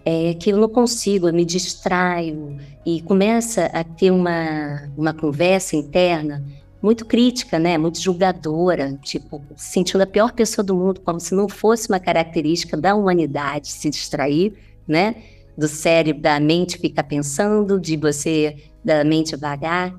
é 0.05 0.35
que 0.35 0.51
eu 0.51 0.57
não 0.57 0.69
consigo, 0.69 1.29
eu 1.29 1.33
me 1.33 1.45
distraio 1.45 2.57
e 2.85 3.01
começa 3.03 3.67
a 3.67 3.85
ter 3.85 4.11
uma, 4.11 4.91
uma 4.97 5.15
conversa 5.15 5.77
interna 5.77 6.43
muito 6.83 7.07
crítica, 7.07 7.59
né? 7.59 7.79
Muito 7.79 8.01
julgadora, 8.01 8.99
tipo, 9.03 9.41
sentindo 9.57 10.03
a 10.03 10.07
pior 10.07 10.33
pessoa 10.33 10.65
do 10.65 10.75
mundo, 10.75 11.01
como 11.01 11.21
se 11.21 11.33
não 11.33 11.49
fosse 11.49 11.89
uma 11.89 12.01
característica 12.01 12.77
da 12.77 12.95
humanidade 12.95 13.69
se 13.69 13.89
distrair, 13.89 14.53
né? 14.87 15.15
Do 15.57 15.69
cérebro, 15.69 16.21
da 16.21 16.41
mente 16.41 16.79
ficar 16.79 17.05
pensando, 17.05 17.81
de 17.81 17.97
você, 17.97 18.57
da 18.85 19.05
mente 19.05 19.37
vagar. 19.37 19.95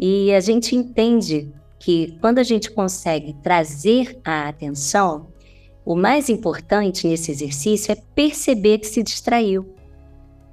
E 0.00 0.32
a 0.32 0.40
gente 0.40 0.74
entende 0.74 1.52
que 1.78 2.16
quando 2.22 2.38
a 2.38 2.42
gente 2.42 2.70
consegue 2.70 3.34
trazer 3.42 4.18
a 4.24 4.48
atenção, 4.48 5.28
o 5.84 5.94
mais 5.94 6.30
importante 6.30 7.06
nesse 7.06 7.30
exercício 7.30 7.92
é 7.92 7.96
perceber 8.14 8.78
que 8.78 8.86
se 8.86 9.02
distraiu 9.02 9.74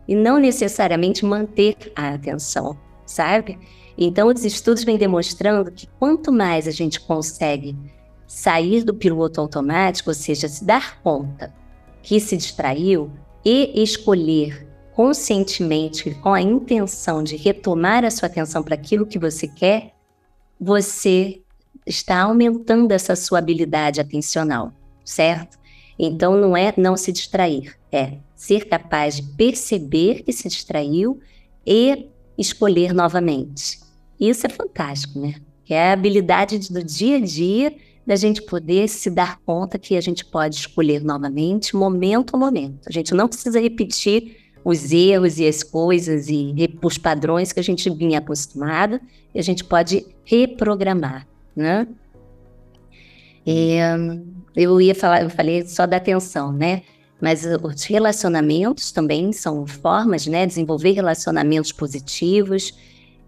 e 0.06 0.16
não 0.16 0.38
necessariamente 0.38 1.25
manter 1.25 1.75
a 1.96 2.10
atenção, 2.10 2.77
sabe? 3.06 3.58
Então, 3.98 4.27
os 4.27 4.44
estudos 4.44 4.84
vêm 4.84 4.98
demonstrando 4.98 5.72
que 5.72 5.88
quanto 5.98 6.32
mais 6.32 6.68
a 6.68 6.72
gente 6.72 7.00
consegue 7.00 7.75
sair 8.27 8.84
do 8.84 8.94
piloto 8.94 9.39
automático, 9.39 10.10
ou 10.10 10.13
seja, 10.13 10.50
se 10.50 10.66
dar 10.66 11.01
conta 11.01 11.54
que 12.04 12.20
se 12.20 12.36
distraiu 12.36 13.10
e 13.46 13.82
escolher 13.82 14.66
conscientemente, 14.98 16.16
com 16.24 16.34
a 16.34 16.42
intenção 16.42 17.22
de 17.22 17.36
retomar 17.36 18.04
a 18.04 18.10
sua 18.10 18.25
atenção 18.25 18.63
para 18.63 18.74
aquilo 18.74 19.06
que 19.06 19.20
você 19.20 19.48
quer, 19.48 19.94
você 20.60 21.39
está 21.86 22.24
aumentando 22.24 22.92
essa 22.92 23.16
sua 23.16 23.38
habilidade 23.38 24.01
atencional, 24.01 24.74
certo? 25.06 25.60
Então 26.00 26.36
não 26.36 26.58
é 26.58 26.74
não 26.75 26.98
se 26.98 27.12
distrair, 27.12 27.77
é 27.92 28.18
ser 28.36 28.66
capaz 28.66 29.18
de 29.18 29.24
perceber 29.36 30.24
que 30.24 30.34
se 30.34 30.50
distraiu 30.50 31.20
e 31.63 32.08
escolher 32.36 32.92
novamente. 32.92 33.80
Isso 34.20 34.48
é 34.48 34.50
fantástico, 34.50 35.20
né? 35.20 35.36
é 35.70 35.89
a 35.89 35.94
habilidade 35.94 36.74
do 36.74 36.84
dia 36.84 37.18
a 37.18 37.20
dia 37.20 37.72
da 38.04 38.16
gente 38.16 38.42
poder 38.42 38.89
se 38.89 39.12
dar 39.12 39.39
conta 39.46 39.77
que 39.77 39.96
a 39.96 40.01
gente 40.01 40.25
pode 40.25 40.56
escolher 40.56 41.04
novamente, 41.04 41.75
momento 41.75 42.36
a 42.36 42.39
momento. 42.39 42.88
A 42.88 42.92
gente 42.92 43.13
não 43.13 43.27
precisa 43.27 43.60
repetir 43.60 44.47
os 44.67 44.91
erros 44.91 45.39
e 45.39 45.47
as 45.47 45.63
coisas 45.63 46.27
e 46.27 46.53
os 46.83 46.97
padrões 46.97 47.53
que 47.53 47.59
a 47.62 47.63
gente 47.63 47.89
vinha 47.89 48.19
acostumado, 48.19 49.00
e 49.33 49.39
a 49.39 49.41
gente 49.41 49.63
pode 49.63 50.05
reprogramar, 50.25 51.25
né? 51.55 51.88
É, 53.45 53.95
eu 54.53 54.81
ia 54.81 54.93
falar, 54.93 55.24
eu 55.24 55.29
falei 55.29 55.65
só 55.65 55.86
da 55.86 55.95
atenção, 55.95 56.51
né? 56.51 56.81
Mas 57.21 57.45
os 57.63 57.83
relacionamentos 57.86 58.91
também 58.91 59.31
são 59.31 59.65
formas, 59.65 60.27
né? 60.27 60.45
Desenvolver 60.45 60.91
relacionamentos 60.91 61.71
positivos, 61.71 62.77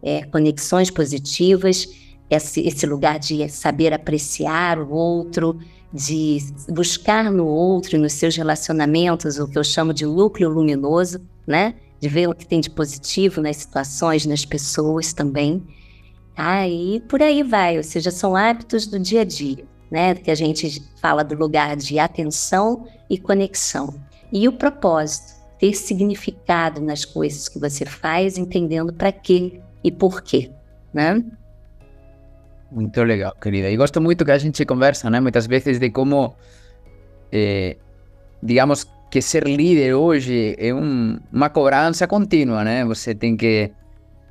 é, 0.04 0.24
conexões 0.24 0.92
positivas, 0.92 1.88
esse, 2.30 2.68
esse 2.68 2.86
lugar 2.86 3.18
de 3.18 3.48
saber 3.48 3.94
apreciar 3.94 4.78
o 4.78 4.92
outro, 4.92 5.58
de 5.94 6.38
buscar 6.70 7.32
no 7.32 7.46
outro 7.46 7.98
nos 7.98 8.14
seus 8.14 8.36
relacionamentos 8.36 9.40
o 9.40 9.48
que 9.48 9.58
eu 9.58 9.64
chamo 9.64 9.94
de 9.94 10.06
núcleo 10.06 10.50
luminoso, 10.50 11.22
né? 11.48 11.76
De 12.00 12.08
ver 12.08 12.30
o 12.30 12.36
que 12.36 12.46
tem 12.46 12.62
de 12.62 12.70
positivo 12.70 13.42
nas 13.42 13.58
situações, 13.58 14.26
nas 14.26 14.46
pessoas 14.46 15.14
também. 15.14 15.64
Aí 16.36 17.02
por 17.10 17.22
aí 17.22 17.44
vai, 17.44 17.78
ou 17.78 17.84
seja, 17.84 18.12
são 18.12 18.36
hábitos 18.36 18.86
do 18.86 19.00
dia 19.00 19.22
a 19.22 19.26
dia 19.26 19.68
né? 19.90 20.16
Que 20.16 20.32
a 20.32 20.36
gente 20.36 20.84
fala 21.02 21.24
do 21.24 21.36
lugar 21.36 21.76
de 21.76 22.00
atenção 22.00 22.88
e 23.10 23.18
conexão. 23.18 23.94
E 24.32 24.48
o 24.48 24.54
propósito, 24.54 25.40
ter 25.60 25.74
significado 25.74 26.80
nas 26.80 27.04
coisas 27.04 27.50
que 27.50 27.60
você 27.60 27.86
faz, 27.86 28.38
entendendo 28.38 28.94
para 28.94 29.12
quê 29.12 29.60
e 29.84 29.92
por 29.92 30.22
quê, 30.22 30.52
né? 30.94 31.24
Muito 32.72 33.04
legal, 33.04 33.34
querida. 33.42 33.70
E 33.70 33.76
gosto 33.76 34.00
muito 34.00 34.24
que 34.24 34.32
a 34.32 34.38
gente 34.38 34.66
conversa, 34.66 35.10
né? 35.10 35.20
Muitas 35.20 35.48
vezes 35.48 35.80
de 35.80 35.90
como, 35.90 36.36
eh, 37.32 37.78
digamos, 38.44 38.88
que 39.10 39.22
ser 39.22 39.44
líder 39.48 39.96
hoje 39.96 40.56
é 40.58 40.74
um, 40.74 41.20
uma 41.34 41.50
cobrança 41.50 42.08
contínua, 42.08 42.64
né? 42.64 42.86
Você 42.86 43.16
tem 43.16 43.36
que 43.36 43.72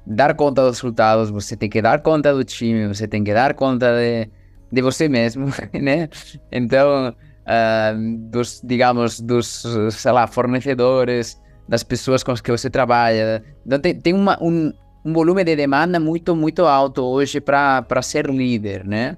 dar 0.07 0.35
conta 0.35 0.62
dos 0.62 0.78
resultados, 0.78 1.30
você 1.30 1.57
tem 1.57 1.68
que 1.68 1.83
dar 1.83 2.00
conta 2.00 2.33
do 2.33 2.45
time, 2.45 2.87
você 2.87 3.09
tem 3.09 3.25
que 3.25 3.35
dar 3.35 3.54
conta 3.54 3.92
de, 3.97 4.30
de 4.71 4.83
você 4.83 5.09
mesmo, 5.09 5.47
né? 5.75 6.09
Então, 6.52 7.09
uh, 7.09 8.18
dos, 8.30 8.61
digamos, 8.64 9.21
dos, 9.21 9.64
sei 9.90 10.12
lá, 10.12 10.26
fornecedores, 10.28 11.40
das 11.68 11.83
pessoas 11.83 12.23
com 12.23 12.30
as 12.30 12.40
que 12.40 12.50
você 12.50 12.71
trabalha. 12.71 13.42
Então, 13.66 13.80
tem, 13.80 13.95
tem 14.00 14.14
uma, 14.14 14.38
um, 14.40 14.73
um 15.08 15.12
volume 15.12 15.42
de 15.42 15.56
demanda 15.56 15.98
muito, 15.98 16.36
muito 16.36 16.66
alto 16.66 17.02
hoje 17.02 17.40
para 17.40 18.02
ser 18.02 18.28
líder, 18.28 18.84
né? 18.84 19.16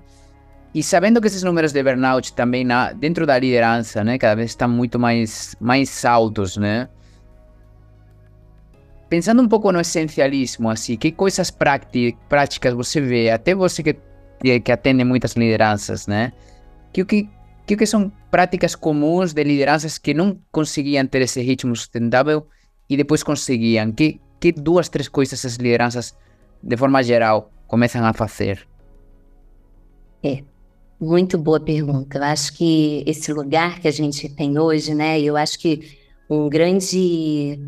E 0.72 0.84
sabendo 0.84 1.20
que 1.20 1.26
esses 1.26 1.42
números 1.42 1.72
de 1.72 1.82
burnout 1.82 2.32
também 2.32 2.64
na, 2.64 2.92
dentro 2.92 3.26
da 3.26 3.36
liderança, 3.36 4.04
né, 4.04 4.16
cada 4.16 4.36
vez 4.36 4.50
estão 4.50 4.68
muito 4.68 5.00
mais, 5.00 5.56
mais 5.60 6.04
altos, 6.04 6.56
né? 6.56 6.88
Pensando 9.08 9.42
um 9.42 9.48
pouco 9.48 9.72
no 9.72 9.80
essencialismo, 9.80 10.70
assim, 10.70 10.96
que 10.96 11.10
coisas 11.10 11.50
práticas 11.50 12.72
você 12.72 13.00
vê, 13.00 13.30
até 13.30 13.52
você 13.52 13.82
que 13.82 13.96
que 14.62 14.72
atendem 14.72 15.04
muitas 15.04 15.34
lideranças, 15.34 16.06
né? 16.06 16.32
Que 16.92 17.04
que, 17.04 17.28
que, 17.66 17.76
que 17.76 17.84
são 17.84 18.10
práticas 18.30 18.74
comuns 18.74 19.34
de 19.34 19.44
lideranças 19.44 19.98
que 19.98 20.14
não 20.14 20.38
conseguiam 20.50 21.06
ter 21.06 21.22
esse 21.22 21.42
ritmo 21.42 21.74
sustentável 21.76 22.46
e 22.88 22.96
depois 22.96 23.22
conseguiam? 23.22 23.92
Que, 23.92 24.18
que 24.40 24.50
duas, 24.50 24.88
três 24.88 25.08
coisas 25.08 25.44
as 25.44 25.56
lideranças, 25.56 26.16
de 26.62 26.76
forma 26.76 27.02
geral, 27.02 27.50
começam 27.66 28.04
a 28.04 28.12
fazer? 28.12 28.66
É, 30.22 30.42
muito 30.98 31.38
boa 31.38 31.60
pergunta. 31.60 32.18
Eu 32.18 32.24
acho 32.24 32.54
que 32.54 33.04
esse 33.06 33.32
lugar 33.32 33.80
que 33.80 33.88
a 33.88 33.92
gente 33.92 34.28
tem 34.28 34.58
hoje, 34.58 34.94
né? 34.94 35.20
Eu 35.20 35.36
acho 35.36 35.58
que 35.58 35.98
um 36.28 36.48
grande 36.48 37.60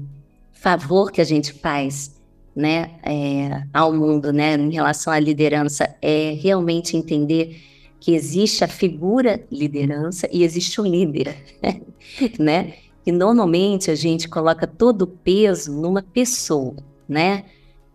favor 0.52 1.10
que 1.10 1.20
a 1.20 1.24
gente 1.24 1.52
faz 1.52 2.14
né, 2.54 2.90
é, 3.02 3.64
ao 3.72 3.92
mundo, 3.92 4.32
né, 4.32 4.54
em 4.54 4.70
relação 4.70 5.12
à 5.12 5.18
liderança, 5.18 5.94
é 6.00 6.36
realmente 6.40 6.96
entender 6.96 7.60
que 7.98 8.14
existe 8.14 8.62
a 8.62 8.68
figura 8.68 9.44
liderança 9.50 10.28
e 10.30 10.42
existe 10.42 10.80
o 10.80 10.84
líder, 10.84 11.36
né? 12.38 12.74
E 13.04 13.12
normalmente 13.12 13.90
a 13.90 13.94
gente 13.94 14.28
coloca 14.28 14.66
todo 14.66 15.02
o 15.02 15.06
peso 15.06 15.72
numa 15.72 16.02
pessoa, 16.02 16.76
né? 17.08 17.44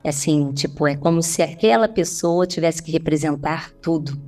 Assim, 0.04 0.52
tipo, 0.52 0.88
é 0.88 0.96
como 0.96 1.22
se 1.22 1.42
aquela 1.42 1.88
pessoa 1.88 2.46
tivesse 2.46 2.82
que 2.82 2.92
representar 2.92 3.72
tudo. 3.82 4.20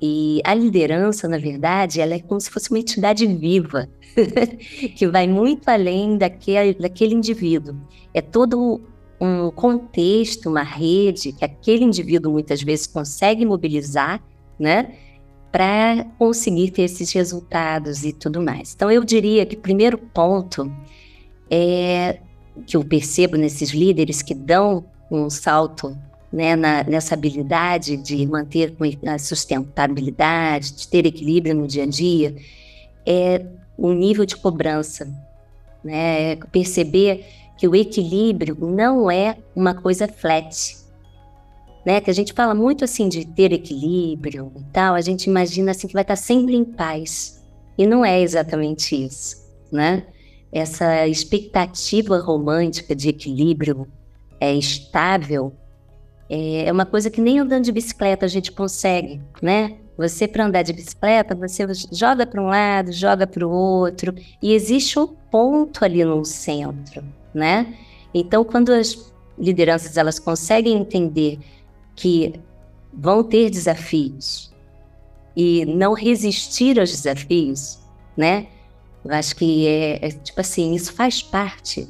E 0.00 0.40
a 0.44 0.52
liderança, 0.52 1.28
na 1.28 1.38
verdade, 1.38 2.00
ela 2.00 2.14
é 2.14 2.18
como 2.18 2.40
se 2.40 2.50
fosse 2.50 2.70
uma 2.70 2.78
entidade 2.78 3.26
viva, 3.26 3.88
que 4.96 5.06
vai 5.06 5.28
muito 5.28 5.68
além 5.68 6.18
daquele, 6.18 6.74
daquele 6.74 7.14
indivíduo. 7.14 7.76
É 8.12 8.20
todo 8.20 8.80
um 9.20 9.50
contexto, 9.52 10.50
uma 10.50 10.64
rede 10.64 11.32
que 11.32 11.44
aquele 11.44 11.84
indivíduo 11.84 12.32
muitas 12.32 12.60
vezes 12.60 12.88
consegue 12.88 13.46
mobilizar, 13.46 14.20
né? 14.58 14.96
Para 15.52 16.04
conseguir 16.18 16.70
ter 16.70 16.82
esses 16.82 17.12
resultados 17.12 18.04
e 18.04 18.12
tudo 18.12 18.40
mais. 18.40 18.72
Então, 18.74 18.90
eu 18.90 19.04
diria 19.04 19.44
que 19.44 19.54
o 19.54 19.60
primeiro 19.60 19.98
ponto 19.98 20.72
é 21.50 22.18
que 22.66 22.76
eu 22.76 22.82
percebo 22.82 23.36
nesses 23.36 23.70
líderes 23.70 24.22
que 24.22 24.34
dão 24.34 24.84
um 25.10 25.28
salto 25.28 25.96
né, 26.32 26.56
na, 26.56 26.82
nessa 26.84 27.14
habilidade 27.14 27.96
de 27.98 28.26
manter 28.26 28.74
a 29.06 29.18
sustentabilidade, 29.18 30.72
de 30.72 30.88
ter 30.88 31.04
equilíbrio 31.04 31.54
no 31.54 31.66
dia 31.66 31.82
a 31.82 31.86
dia, 31.86 32.34
é 33.04 33.44
o 33.76 33.92
nível 33.92 34.24
de 34.24 34.36
cobrança. 34.36 35.12
Né? 35.84 36.36
Perceber 36.50 37.26
que 37.58 37.68
o 37.68 37.76
equilíbrio 37.76 38.56
não 38.58 39.10
é 39.10 39.36
uma 39.54 39.74
coisa 39.74 40.08
flat. 40.08 40.81
Né? 41.84 42.00
Que 42.00 42.10
a 42.10 42.14
gente 42.14 42.32
fala 42.32 42.54
muito 42.54 42.84
assim 42.84 43.08
de 43.08 43.26
ter 43.26 43.52
equilíbrio 43.52 44.52
e 44.56 44.64
tal, 44.72 44.94
a 44.94 45.00
gente 45.00 45.24
imagina 45.24 45.72
assim 45.72 45.86
que 45.86 45.94
vai 45.94 46.02
estar 46.02 46.16
sempre 46.16 46.54
em 46.54 46.64
paz. 46.64 47.42
E 47.76 47.86
não 47.86 48.04
é 48.04 48.20
exatamente 48.20 48.94
isso, 48.94 49.36
né? 49.70 50.04
Essa 50.52 51.08
expectativa 51.08 52.18
romântica 52.18 52.94
de 52.94 53.08
equilíbrio 53.08 53.88
é 54.38 54.54
estável 54.54 55.52
é 56.34 56.72
uma 56.72 56.86
coisa 56.86 57.10
que 57.10 57.20
nem 57.20 57.38
andando 57.38 57.64
de 57.64 57.72
bicicleta 57.72 58.24
a 58.24 58.28
gente 58.28 58.50
consegue, 58.52 59.20
né? 59.42 59.76
Você 59.98 60.26
para 60.26 60.46
andar 60.46 60.62
de 60.62 60.72
bicicleta, 60.72 61.34
você 61.34 61.66
joga 61.92 62.26
para 62.26 62.40
um 62.40 62.46
lado, 62.46 62.90
joga 62.90 63.26
para 63.26 63.46
o 63.46 63.50
outro, 63.50 64.14
e 64.40 64.54
existe 64.54 64.98
um 64.98 65.06
ponto 65.06 65.84
ali 65.84 66.02
no 66.02 66.24
centro 66.24 67.04
né? 67.34 67.74
Então, 68.12 68.44
quando 68.44 68.72
as 68.72 69.12
lideranças 69.38 69.96
elas 69.96 70.18
conseguem 70.18 70.76
entender 70.76 71.38
que 71.94 72.34
vão 72.92 73.22
ter 73.22 73.50
desafios 73.50 74.52
e 75.36 75.64
não 75.64 75.94
resistir 75.94 76.78
aos 76.78 76.90
desafios, 76.90 77.78
né? 78.16 78.48
Eu 79.04 79.12
acho 79.12 79.34
que 79.34 79.66
é, 79.66 80.06
é 80.06 80.10
tipo 80.10 80.40
assim, 80.40 80.74
isso 80.74 80.92
faz 80.92 81.22
parte 81.22 81.88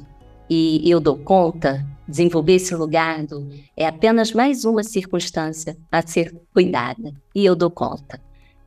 e 0.49 0.89
eu 0.89 0.99
dou 0.99 1.17
conta. 1.17 1.85
Desenvolver 2.05 2.55
esse 2.55 2.75
lugar 2.75 3.25
do, 3.25 3.49
é 3.77 3.87
apenas 3.87 4.33
mais 4.33 4.65
uma 4.65 4.83
circunstância 4.83 5.77
a 5.89 6.05
ser 6.05 6.35
cuidada 6.53 7.13
e 7.33 7.45
eu 7.45 7.55
dou 7.55 7.71
conta, 7.71 8.19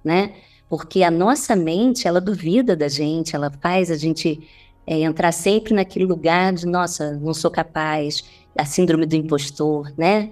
né? 0.03 0.33
Porque 0.70 1.03
a 1.03 1.11
nossa 1.11 1.55
mente, 1.55 2.09
ela 2.09 2.20
duvida 2.20 2.75
da 2.75 2.88
gente, 2.88 3.37
ela 3.37 3.53
faz 3.61 3.90
a 3.90 3.96
gente 3.96 4.40
é 4.87 5.01
entrar 5.01 5.33
sempre 5.33 5.75
naquele 5.75 6.05
lugar 6.05 6.53
de, 6.53 6.64
nossa, 6.64 7.12
não 7.16 7.35
sou 7.35 7.51
capaz, 7.51 8.25
a 8.57 8.64
síndrome 8.64 9.05
do 9.05 9.16
impostor, 9.16 9.92
né? 9.99 10.31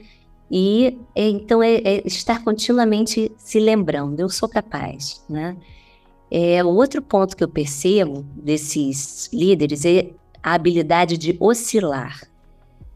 E 0.50 0.98
então 1.16 1.62
é, 1.62 1.76
é, 1.76 2.06
estar 2.06 2.44
continuamente 2.44 3.32
se 3.36 3.58
lembrando, 3.58 4.20
eu 4.20 4.28
sou 4.28 4.48
capaz, 4.48 5.24
né? 5.28 5.56
É, 6.30 6.62
o 6.64 6.68
outro 6.68 7.00
ponto 7.00 7.36
que 7.36 7.44
eu 7.44 7.48
percebo 7.48 8.22
desses 8.34 9.30
líderes 9.32 9.84
é 9.84 10.10
a 10.42 10.54
habilidade 10.54 11.16
de 11.16 11.36
oscilar, 11.40 12.20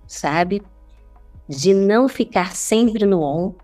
sabe? 0.06 0.62
De 1.48 1.72
não 1.72 2.08
ficar 2.08 2.54
sempre 2.54 3.06
no 3.06 3.22
on 3.22 3.54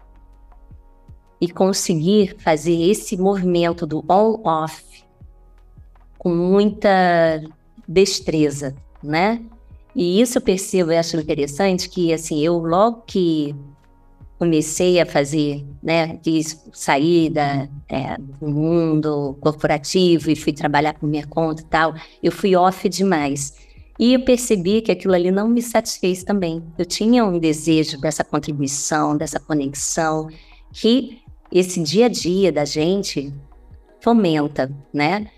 e 1.40 1.48
conseguir 1.48 2.36
fazer 2.38 2.80
esse 2.90 3.16
movimento 3.16 3.86
do 3.86 4.04
on-off 4.08 5.04
com 6.16 6.34
muita 6.34 7.42
destreza, 7.86 8.74
né? 9.02 9.42
E 9.94 10.20
isso 10.20 10.38
eu 10.38 10.42
percebo 10.42 10.90
e 10.90 10.96
acho 10.96 11.16
interessante 11.18 11.88
que, 11.88 12.12
assim, 12.12 12.40
eu 12.40 12.58
logo 12.58 13.02
que 13.06 13.54
comecei 14.38 15.00
a 15.00 15.06
fazer, 15.06 15.64
né, 15.82 16.16
quis 16.22 16.62
sair 16.72 17.30
da, 17.30 17.68
é, 17.88 18.16
do 18.18 18.48
mundo 18.48 19.36
corporativo 19.40 20.30
e 20.30 20.36
fui 20.36 20.52
trabalhar 20.52 20.94
por 20.94 21.08
minha 21.08 21.26
conta 21.26 21.62
e 21.62 21.66
tal, 21.66 21.94
eu 22.22 22.32
fui 22.32 22.56
off 22.56 22.88
demais. 22.88 23.54
E 23.98 24.14
eu 24.14 24.24
percebi 24.24 24.82
que 24.82 24.90
aquilo 24.90 25.14
ali 25.14 25.30
não 25.30 25.46
me 25.46 25.62
satisfez 25.62 26.24
também. 26.24 26.62
Eu 26.76 26.84
tinha 26.84 27.24
um 27.24 27.38
desejo 27.38 28.00
dessa 28.00 28.24
contribuição, 28.24 29.16
dessa 29.16 29.38
conexão, 29.38 30.28
que 30.72 31.18
esse 31.52 31.80
dia 31.80 32.06
a 32.06 32.08
dia 32.08 32.50
da 32.50 32.64
gente 32.64 33.32
fomenta, 34.00 34.70
né? 34.92 35.28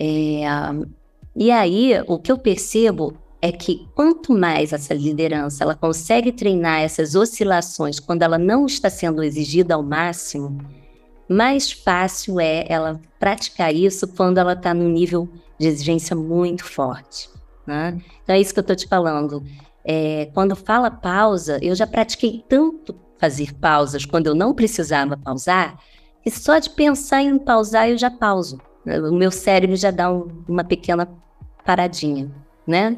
É, 0.00 0.40
e 1.36 1.50
aí, 1.50 1.92
o 2.06 2.18
que 2.18 2.32
eu 2.32 2.38
percebo 2.38 3.14
é 3.40 3.52
que 3.52 3.86
quanto 3.94 4.32
mais 4.32 4.72
essa 4.72 4.92
liderança 4.92 5.62
ela 5.62 5.74
consegue 5.74 6.32
treinar 6.32 6.80
essas 6.80 7.14
oscilações 7.14 8.00
quando 8.00 8.22
ela 8.22 8.38
não 8.38 8.66
está 8.66 8.90
sendo 8.90 9.22
exigida 9.22 9.74
ao 9.74 9.82
máximo, 9.82 10.58
mais 11.28 11.70
fácil 11.70 12.40
é 12.40 12.64
ela 12.68 13.00
praticar 13.18 13.72
isso 13.72 14.08
quando 14.08 14.38
ela 14.38 14.54
está 14.54 14.72
num 14.74 14.88
nível 14.88 15.28
de 15.58 15.68
exigência 15.68 16.16
muito 16.16 16.64
forte. 16.64 17.28
Né? 17.66 18.00
Então 18.22 18.34
é 18.34 18.40
isso 18.40 18.52
que 18.52 18.58
eu 18.58 18.62
estou 18.62 18.76
te 18.76 18.88
falando. 18.88 19.44
É, 19.84 20.30
quando 20.34 20.56
fala 20.56 20.90
pausa, 20.90 21.58
eu 21.62 21.74
já 21.74 21.86
pratiquei 21.86 22.42
tanto 22.48 22.94
fazer 23.18 23.54
pausas 23.54 24.04
quando 24.04 24.26
eu 24.26 24.34
não 24.34 24.54
precisava 24.54 25.16
pausar, 25.16 25.78
que 26.22 26.30
só 26.30 26.58
de 26.58 26.70
pensar 26.70 27.22
em 27.22 27.38
pausar 27.38 27.88
eu 27.88 27.98
já 27.98 28.10
pauso. 28.10 28.60
O 28.86 29.14
meu 29.14 29.30
cérebro 29.30 29.76
já 29.76 29.90
dá 29.90 30.10
um, 30.10 30.28
uma 30.48 30.64
pequena 30.64 31.08
paradinha, 31.64 32.30
né? 32.66 32.96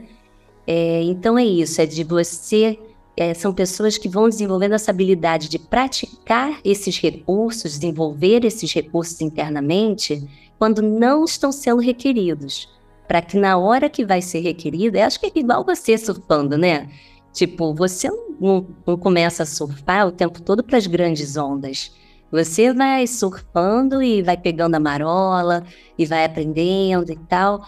É, 0.66 1.02
então 1.02 1.38
é 1.38 1.44
isso, 1.44 1.80
é 1.80 1.86
de 1.86 2.04
você. 2.04 2.78
É, 3.16 3.34
são 3.34 3.52
pessoas 3.52 3.98
que 3.98 4.08
vão 4.08 4.28
desenvolvendo 4.28 4.74
essa 4.74 4.90
habilidade 4.90 5.48
de 5.48 5.58
praticar 5.58 6.58
esses 6.64 6.98
recursos, 6.98 7.78
desenvolver 7.78 8.44
esses 8.44 8.72
recursos 8.72 9.20
internamente, 9.20 10.26
quando 10.58 10.80
não 10.80 11.24
estão 11.24 11.52
sendo 11.52 11.80
requeridos. 11.80 12.68
Para 13.06 13.20
que 13.20 13.36
na 13.36 13.58
hora 13.58 13.90
que 13.90 14.04
vai 14.04 14.22
ser 14.22 14.40
requerido, 14.40 14.96
eu 14.96 15.04
acho 15.04 15.18
que 15.18 15.26
é 15.26 15.32
igual 15.34 15.64
você 15.64 15.98
surfando, 15.98 16.56
né? 16.56 16.88
Tipo, 17.32 17.74
você 17.74 18.08
não, 18.40 18.66
não 18.86 18.96
começa 18.96 19.42
a 19.42 19.46
surfar 19.46 20.06
o 20.06 20.12
tempo 20.12 20.40
todo 20.40 20.62
para 20.62 20.78
as 20.78 20.86
grandes 20.86 21.36
ondas. 21.36 21.92
Você 22.30 22.72
vai 22.72 23.06
surfando 23.06 24.02
e 24.02 24.22
vai 24.22 24.36
pegando 24.36 24.76
a 24.76 24.80
marola 24.80 25.64
e 25.98 26.06
vai 26.06 26.24
aprendendo 26.24 27.10
e 27.10 27.16
tal. 27.16 27.66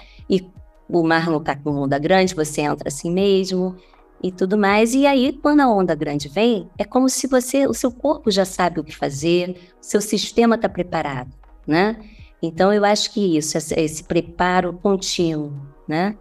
O 0.93 1.03
mar 1.03 1.27
não 1.27 1.39
está 1.39 1.57
com 1.57 1.71
onda 1.71 1.99
grande, 1.99 2.35
você 2.35 2.61
entra 2.61 2.89
assim 2.89 3.11
mesmo 3.11 3.77
e 4.23 4.31
tudo 4.31 4.59
mais. 4.59 4.95
E 4.95 5.07
aí, 5.07 5.33
quando 5.33 5.61
a 5.61 5.69
onda 5.69 5.95
grande 5.95 6.29
vem, 6.29 6.69
é 6.79 6.85
como 6.85 7.09
se 7.09 7.27
você, 7.27 7.67
o 7.67 7.75
seu 7.75 7.91
corpo 7.91 8.31
já 8.31 8.45
sabe 8.45 8.79
o 8.79 8.85
que 8.85 8.95
fazer, 8.95 9.57
o 9.81 9.85
seu 9.85 10.01
sistema 10.01 10.55
está 10.55 10.69
preparado, 10.69 11.31
né? 11.67 11.97
Então, 12.43 12.73
eu 12.73 12.85
acho 12.85 13.13
que 13.13 13.37
isso, 13.37 13.57
esse, 13.57 14.05
preparo 14.05 14.73
contínuo, 14.83 15.53
né? 15.89 16.17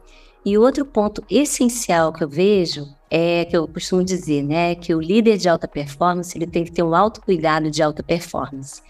E 0.46 0.58
outro 0.58 0.86
ponto 0.86 1.24
essencial 1.30 2.14
que 2.14 2.24
eu 2.24 2.30
vejo 2.30 2.88
é 3.10 3.46
que 3.46 3.56
eu 3.56 3.68
costumo 3.68 4.04
dizer, 4.04 4.42
né, 4.42 4.74
que 4.74 4.96
o 4.96 5.02
líder 5.02 5.38
de 5.38 5.50
alta 5.50 5.68
performance 5.68 6.36
ele 6.36 6.48
tem 6.48 6.64
que 6.64 6.72
ter 6.72 6.82
um 6.82 6.96
autocuidado 6.96 7.70
de 7.70 7.84
alta 7.84 8.02
performance. 8.02 8.82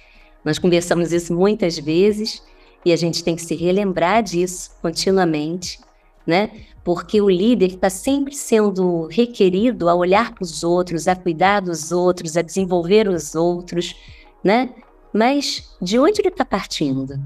Nós 0.46 0.58
conversamos 0.58 1.12
isso 1.12 1.34
muitas 1.34 1.78
vezes 1.78 2.42
e 2.86 2.92
a 2.92 2.96
gente 2.96 3.24
tem 3.24 3.36
que 3.36 3.42
se 3.42 3.56
relembrar 3.56 4.24
disso 4.24 4.72
continuamente, 4.82 5.80
né? 6.26 6.50
Porque 6.84 7.22
o 7.22 7.30
líder 7.30 7.74
está 7.74 7.90
sempre 7.90 8.36
sendo 8.36 9.08
requerido 9.08 9.88
a 9.88 9.94
olhar 9.94 10.34
para 10.34 10.44
os 10.44 10.64
outros, 10.64 11.08
a 11.08 11.16
cuidar 11.16 11.62
dos 11.62 11.92
outros, 11.92 12.36
a 12.36 12.42
desenvolver 12.42 13.08
os 13.08 13.36
outros, 13.36 13.96
né? 14.44 14.74
Mas 15.14 15.76
de 15.82 16.00
onde 16.00 16.22
ele 16.22 16.30
está 16.30 16.46
partindo? 16.46 17.20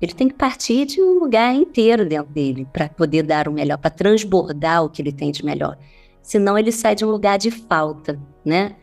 Ele 0.00 0.14
tem 0.14 0.28
que 0.28 0.34
partir 0.34 0.86
de 0.86 1.02
um 1.02 1.18
lugar 1.18 1.54
inteiro 1.54 2.08
dentro 2.08 2.32
dele 2.32 2.66
para 2.72 2.88
poder 2.88 3.22
dar 3.22 3.48
o 3.48 3.52
melhor, 3.52 3.76
para 3.76 3.90
transbordar 3.90 4.84
o 4.84 4.88
que 4.88 5.02
ele 5.02 5.12
tem 5.12 5.30
de 5.30 5.44
melhor. 5.44 5.76
Senão 6.22 6.56
ele 6.56 6.72
sai 6.72 6.94
de 6.94 7.04
um 7.04 7.10
lugar 7.10 7.38
de 7.38 7.50
falta, 7.50 8.18
né? 8.44 8.76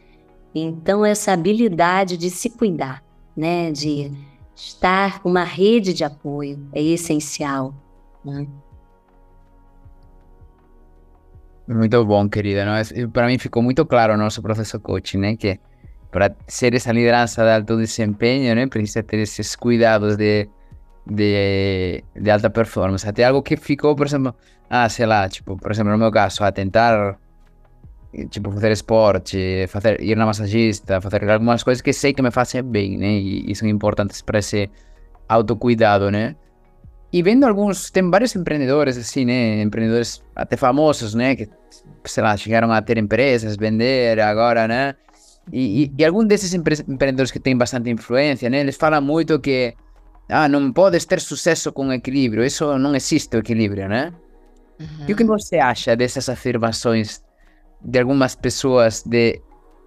Então 0.54 1.06
essa 1.06 1.32
habilidade 1.32 2.18
de 2.18 2.30
se 2.30 2.50
cuidar, 2.50 3.04
né? 3.36 3.72
De 3.72 4.12
estar 4.58 5.22
uma 5.24 5.44
rede 5.44 5.94
de 5.94 6.04
apoio 6.04 6.60
é 6.74 6.82
essencial. 6.82 7.74
Né? 8.26 8.48
Muito 11.68 12.04
bom, 12.06 12.28
querida. 12.28 12.66
Para 13.14 13.28
mim 13.28 13.38
ficou 13.38 13.62
muito 13.62 13.86
claro 13.86 14.14
o 14.14 14.18
nosso 14.18 14.42
processo 14.42 14.80
coaching, 14.80 15.18
né? 15.18 15.36
Que 15.36 15.60
para 16.12 16.36
ser 16.48 16.74
essa 16.74 16.92
liderança 16.92 17.44
de 17.44 17.52
alto 17.52 17.78
desempenho, 17.78 18.56
né? 18.56 18.68
Precisa 18.68 19.04
ter 19.04 19.20
esses 19.20 19.56
cuidados 19.56 20.16
de, 20.16 20.50
de, 21.06 22.04
de 22.16 22.32
alta 22.32 22.50
performance. 22.50 23.08
Até 23.08 23.26
algo 23.26 23.44
que 23.44 23.58
ficou, 23.58 23.96
por 23.96 24.08
exemplo, 24.08 24.34
ah, 24.70 24.90
sei 24.90 25.06
lá, 25.06 25.28
tipo, 25.30 25.58
por 25.58 25.72
exemplo, 25.72 25.92
no 25.92 25.98
meu 25.98 26.12
caso, 26.12 26.44
a 26.44 26.52
tentar 26.52 27.18
tipo, 28.26 28.52
fazer 28.52 28.72
esporte, 28.72 29.66
fazer, 29.68 30.02
ir 30.02 30.16
na 30.16 30.26
massagista, 30.26 31.00
fazer 31.00 31.30
algumas 31.30 31.64
coisas 31.64 31.82
que 31.82 31.94
sei 31.94 32.14
que 32.14 32.22
me 32.22 32.32
fazem 32.32 32.64
bem, 32.64 32.98
né? 32.98 33.08
E, 33.08 33.52
e 33.52 33.56
são 33.56 33.68
importantes 33.68 34.22
para 34.22 34.40
esse 34.40 34.70
autocuidado, 35.30 36.10
né? 36.10 36.36
E 37.12 37.24
vendo 37.24 37.46
alguns, 37.46 37.90
tem 37.90 38.10
vários 38.10 38.36
empreendedores 38.36 38.98
assim, 38.98 39.26
né? 39.26 39.62
Empreendedores 39.62 40.24
até 40.36 40.58
famosos, 40.58 41.14
né? 41.14 41.36
Que, 41.36 41.50
sei 42.06 42.24
lá, 42.24 42.36
chegaram 42.36 42.72
a 42.72 42.82
ter 42.82 42.98
empresas, 42.98 43.56
vender 43.56 44.20
agora, 44.20 44.68
né? 44.68 44.96
E, 45.52 45.84
e, 45.84 45.94
e 45.98 46.06
algum 46.06 46.26
desses 46.26 46.54
empre 46.54 46.76
empreendedores 46.88 47.32
que 47.32 47.40
têm 47.40 47.56
bastante 47.56 47.90
influência, 47.90 48.50
né? 48.50 48.60
Eles 48.60 48.76
falam 48.76 49.02
muito 49.02 49.40
que 49.40 49.74
ah, 50.30 50.48
não 50.50 50.74
podes 50.74 51.06
ter 51.06 51.22
sucesso 51.22 51.72
com 51.72 51.92
equilíbrio, 51.94 52.44
isso 52.44 52.78
não 52.78 52.94
existe 52.96 53.38
o 53.38 53.40
equilíbrio, 53.40 53.88
né? 53.88 54.12
Uhum. 54.80 55.06
E 55.08 55.14
o 55.14 55.16
que 55.16 55.24
você 55.24 55.58
acha 55.58 55.96
dessas 55.96 56.28
afirmações 56.30 57.24
de 57.82 58.00
algumas 58.00 58.36
pessoas 58.36 59.04
de 59.04 59.42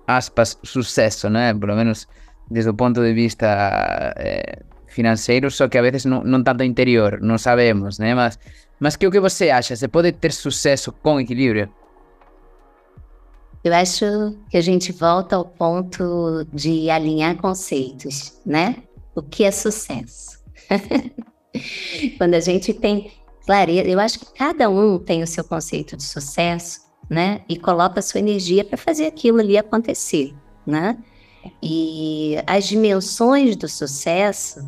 aspas 0.07 0.59
sucesso, 0.63 1.29
né? 1.29 1.55
Pelo 1.55 1.77
menos 1.77 2.07
desde 2.51 2.71
o 2.71 2.75
ponto 2.75 3.01
de 3.01 3.13
vista 3.13 3.47
eh, 4.17 4.63
financeiro, 4.89 5.51
só 5.51 5.69
que 5.69 5.79
a 5.79 5.83
vezes 5.83 6.05
não, 6.05 6.23
não 6.23 6.43
tanto 6.43 6.65
interior, 6.65 7.21
não 7.21 7.39
sabemos, 7.39 7.99
né? 7.99 8.15
Mas, 8.15 8.39
mas 8.79 8.97
que 8.97 9.07
o 9.07 9.11
que 9.11 9.21
você 9.21 9.51
acha? 9.51 9.77
Você 9.77 9.87
pode 9.87 10.13
ter 10.13 10.33
sucesso 10.33 10.93
com 10.93 11.21
equilíbrio? 11.21 11.73
Eu 13.63 13.75
acho 13.75 14.37
que 14.49 14.57
a 14.57 14.61
gente 14.61 14.91
volta 14.91 15.37
ao 15.37 15.45
ponto 15.45 16.47
de 16.53 16.91
alinhar 16.91 17.37
conceitos, 17.37 18.41
né? 18.45 18.77
O 19.15 19.23
que 19.23 19.45
é 19.45 19.51
sucesso? 19.51 20.41
Quando 22.17 22.35
a 22.35 22.41
gente 22.41 22.73
tem 22.73 23.13
clareza, 23.45 23.89
eu 23.89 24.01
acho 24.01 24.19
que 24.19 24.33
cada 24.35 24.69
um 24.71 24.99
tem 24.99 25.23
o 25.23 25.27
seu 25.27 25.45
conceito 25.45 25.97
de 25.97 26.03
sucesso, 26.03 26.81
né? 27.11 27.41
E 27.49 27.59
coloca 27.59 28.01
sua 28.01 28.21
energia 28.21 28.65
para 28.65 28.79
fazer 28.79 29.07
aquilo 29.07 29.41
ali 29.41 29.59
acontecer, 29.59 30.33
né? 30.65 30.97
E 31.61 32.37
as 32.47 32.69
dimensões 32.69 33.57
do 33.57 33.69
sucesso, 33.69 34.61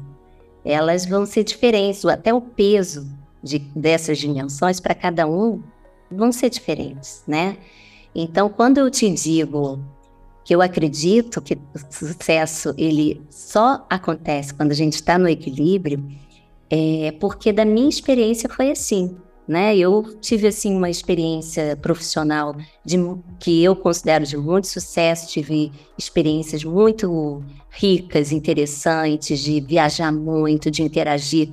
elas 0.65 1.07
vão 1.07 1.25
ser 1.25 1.45
diferentes, 1.45 2.05
até 2.05 2.35
o 2.35 2.41
peso 2.41 3.09
de, 3.41 3.61
dessas 3.61 4.19
dimensões 4.19 4.81
para 4.81 4.95
cada 4.95 5.27
um 5.27 5.63
vão 6.11 6.33
ser 6.33 6.51
diferentes, 6.51 7.23
né? 7.29 7.57
Então, 8.13 8.49
quando 8.49 8.79
eu 8.79 8.91
te 8.91 9.09
digo 9.09 9.79
que 10.45 10.53
eu 10.55 10.61
acredito 10.61 11.41
que 11.41 11.55
o 11.55 11.79
sucesso 11.91 12.75
ele 12.77 13.23
só 13.31 13.87
acontece 13.89 14.53
quando 14.53 14.73
a 14.73 14.75
gente 14.75 14.95
está 14.95 15.17
no 15.17 15.29
equilíbrio, 15.29 16.05
é 16.69 17.13
porque 17.21 17.53
da 17.53 17.65
minha 17.65 17.89
experiência 17.89 18.49
foi 18.49 18.73
assim 18.73 19.17
né? 19.47 19.77
Eu 19.77 20.17
tive 20.21 20.47
assim 20.47 20.77
uma 20.77 20.89
experiência 20.89 21.77
profissional 21.77 22.55
de 22.85 22.97
que 23.41 23.63
eu 23.63 23.75
considero 23.75 24.25
de 24.25 24.37
muito 24.37 24.69
sucesso, 24.69 25.29
tive 25.29 25.73
experiências 25.99 26.65
muito 26.65 27.43
ricas, 27.71 28.33
interessantes, 28.33 29.41
de 29.41 29.61
viajar 29.61 30.13
muito, 30.13 30.71
de 30.71 30.83
interagir 30.83 31.51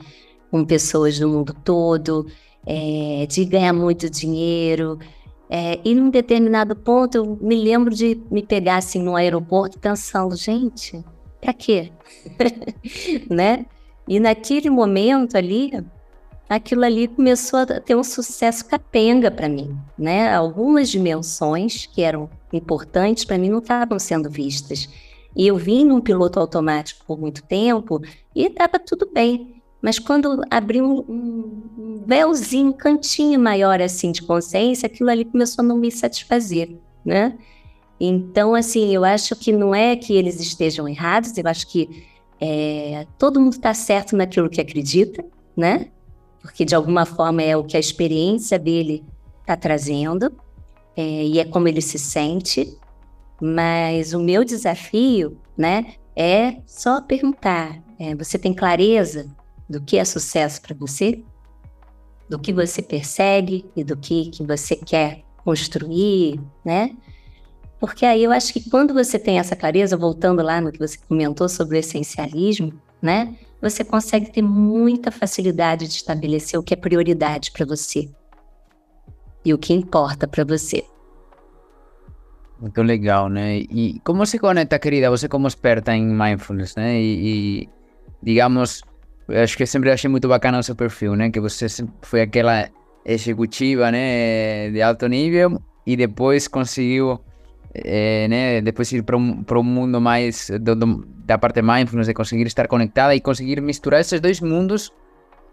com 0.52 0.63
pessoas 0.65 1.19
do 1.19 1.28
mundo 1.28 1.56
todo, 1.63 2.28
é, 2.65 3.25
de 3.28 3.45
ganhar 3.45 3.73
muito 3.73 4.10
dinheiro. 4.10 4.99
É, 5.49 5.80
e 5.84 5.95
num 5.95 6.12
determinado 6.12 6.75
ponto 6.75 7.15
eu 7.15 7.38
me 7.41 7.56
lembro 7.56 7.93
de 7.93 8.21
me 8.30 8.43
pegar 8.43 8.78
assim 8.78 9.02
no 9.02 9.15
aeroporto 9.15 9.80
pensando, 9.80 10.36
gente, 10.36 11.04
para 11.41 11.54
quê? 11.54 11.91
né? 13.30 13.65
E 14.08 14.19
naquele 14.19 14.69
momento 14.69 15.36
ali, 15.36 15.71
aquilo 16.49 16.83
ali 16.83 17.07
começou 17.07 17.59
a 17.59 17.65
ter 17.65 17.95
um 17.95 18.03
sucesso 18.03 18.65
capenga 18.65 19.29
para 19.29 19.47
mim, 19.47 19.77
né? 19.97 20.33
Algumas 20.33 20.89
dimensões 20.89 21.85
que 21.85 22.01
eram 22.01 22.27
importantes 22.51 23.23
para 23.23 23.38
mim 23.38 23.49
não 23.49 23.59
estavam 23.59 23.99
sendo 23.99 24.29
vistas. 24.29 24.89
E 25.35 25.45
eu 25.45 25.55
vim 25.55 25.85
num 25.85 26.01
piloto 26.01 26.39
automático 26.39 27.05
por 27.05 27.19
muito 27.19 27.43
tempo 27.43 28.01
e 28.35 28.47
estava 28.47 28.79
tudo 28.79 29.07
bem. 29.13 29.62
Mas 29.79 29.99
quando 29.99 30.41
abri 30.49 30.81
um, 30.81 32.03
véuzinho, 32.05 32.69
um 32.69 32.73
cantinho 32.73 33.39
maior 33.39 33.79
assim 33.79 34.12
de 34.12 34.23
consciência, 34.23 34.88
aquilo 34.88 35.09
ali 35.09 35.23
começou 35.23 35.63
a 35.63 35.67
não 35.67 35.77
me 35.77 35.91
satisfazer, 35.91 36.75
né? 37.05 37.38
Então, 37.99 38.55
assim, 38.55 38.93
eu 38.93 39.05
acho 39.05 39.35
que 39.35 39.51
não 39.51 39.75
é 39.75 39.95
que 39.95 40.13
eles 40.13 40.39
estejam 40.39 40.88
errados, 40.88 41.38
eu 41.38 41.47
acho 41.47 41.67
que 41.67 42.07
é, 42.41 43.05
todo 43.17 43.39
mundo 43.39 43.53
está 43.53 43.73
certo 43.73 44.15
naquilo 44.15 44.49
que 44.49 44.59
acredita, 44.59 45.23
né? 45.55 45.89
Porque 46.41 46.65
de 46.65 46.75
alguma 46.75 47.06
forma 47.06 47.41
é 47.41 47.56
o 47.56 47.63
que 47.63 47.78
a 47.78 47.80
experiência 47.80 48.58
dele 48.58 49.04
está 49.41 49.56
trazendo 49.58 50.32
é, 50.95 51.25
e 51.25 51.39
é 51.39 51.45
como 51.45 51.67
ele 51.67 51.82
se 51.82 51.97
sente. 51.97 52.78
Mas 53.41 54.13
o 54.13 54.19
meu 54.19 54.43
desafio, 54.43 55.38
né, 55.58 55.93
é 56.15 56.58
só 56.65 57.02
perguntar: 57.02 57.82
é, 57.97 58.13
você 58.15 58.38
tem 58.38 58.54
clareza 58.54 59.34
do 59.69 59.82
que 59.82 59.97
é 59.97 60.06
sucesso 60.06 60.62
para 60.62 60.75
você? 60.75 61.23
Do 62.28 62.38
que 62.38 62.54
você 62.54 62.82
persegue 62.82 63.65
e 63.75 63.84
do 63.84 63.95
que, 63.97 64.30
que 64.30 64.43
você 64.43 64.75
quer 64.75 65.23
construir, 65.43 66.39
né? 66.63 66.95
Porque 67.80 68.06
aí 68.06 68.23
eu 68.23 68.32
acho 68.32 68.52
que 68.52 68.69
quando 68.69 68.93
você 68.93 69.17
tem 69.17 69.39
essa 69.39 69.56
clareza, 69.56 69.95
voltando 69.95 70.43
lá 70.43 70.60
no 70.60 70.71
que 70.71 70.78
você 70.78 70.97
comentou 71.08 71.47
sobre 71.47 71.78
o 71.78 71.80
essencialismo, 71.80 72.73
né? 73.02 73.36
Você 73.62 73.84
consegue 73.84 74.32
ter 74.32 74.41
muita 74.41 75.12
facilidade 75.12 75.88
de 75.88 75.93
estabelecer 75.93 76.58
o 76.60 76.63
que 76.63 76.74
é 76.74 76.78
prioridade 76.78 77.52
para 77.52 77.65
você 77.65 78.10
e 79.43 79.54
o 79.54 79.58
que 79.58 79.74
importa 79.74 80.28
para 80.28 80.43
você. 80.43 80.84
Muito 82.60 82.82
legal, 82.82 83.30
né? 83.30 83.58
E 83.58 84.00
como 84.04 84.26
se 84.26 84.38
conecta, 84.38 84.80
querida, 84.80 85.10
você 85.10 85.28
como 85.28 85.48
experta 85.48 85.95
em 85.95 86.06
mindfulness, 86.06 86.76
né? 86.76 87.02
E, 87.02 87.63
e 87.63 87.69
digamos, 88.22 88.82
acho 89.30 89.58
que 89.58 89.65
sempre 89.65 89.91
achei 89.91 90.10
muito 90.10 90.28
bacana 90.28 90.60
o 90.60 90.63
seu 90.63 90.76
perfil, 90.76 91.15
né? 91.15 91.30
Que 91.30 91.39
você 91.39 91.67
foi 92.02 92.22
aquela 92.22 92.69
executiva, 93.06 93.91
né? 93.91 94.69
De 94.72 94.82
alto 94.82 95.08
nível 95.08 95.62
e 95.86 95.95
depois 95.95 96.48
conseguiu, 96.48 97.19
é, 97.74 98.28
né? 98.28 98.62
Depois 98.62 98.91
ir 98.91 99.04
para 99.04 99.17
um, 99.17 99.43
um 99.50 99.63
mundo 99.63 100.02
mais 100.02 100.52
do, 100.62 100.76
do, 100.76 101.08
da 101.30 101.38
parte 101.38 101.62
mindfulness, 101.62 102.08
de 102.08 102.13
conseguir 102.13 102.48
estar 102.48 102.68
conectada 102.68 103.15
e 103.15 103.22
conseguir 103.22 103.62
misturar 103.62 104.02
esses 104.02 104.20
dois 104.20 104.42
mundos 104.42 104.92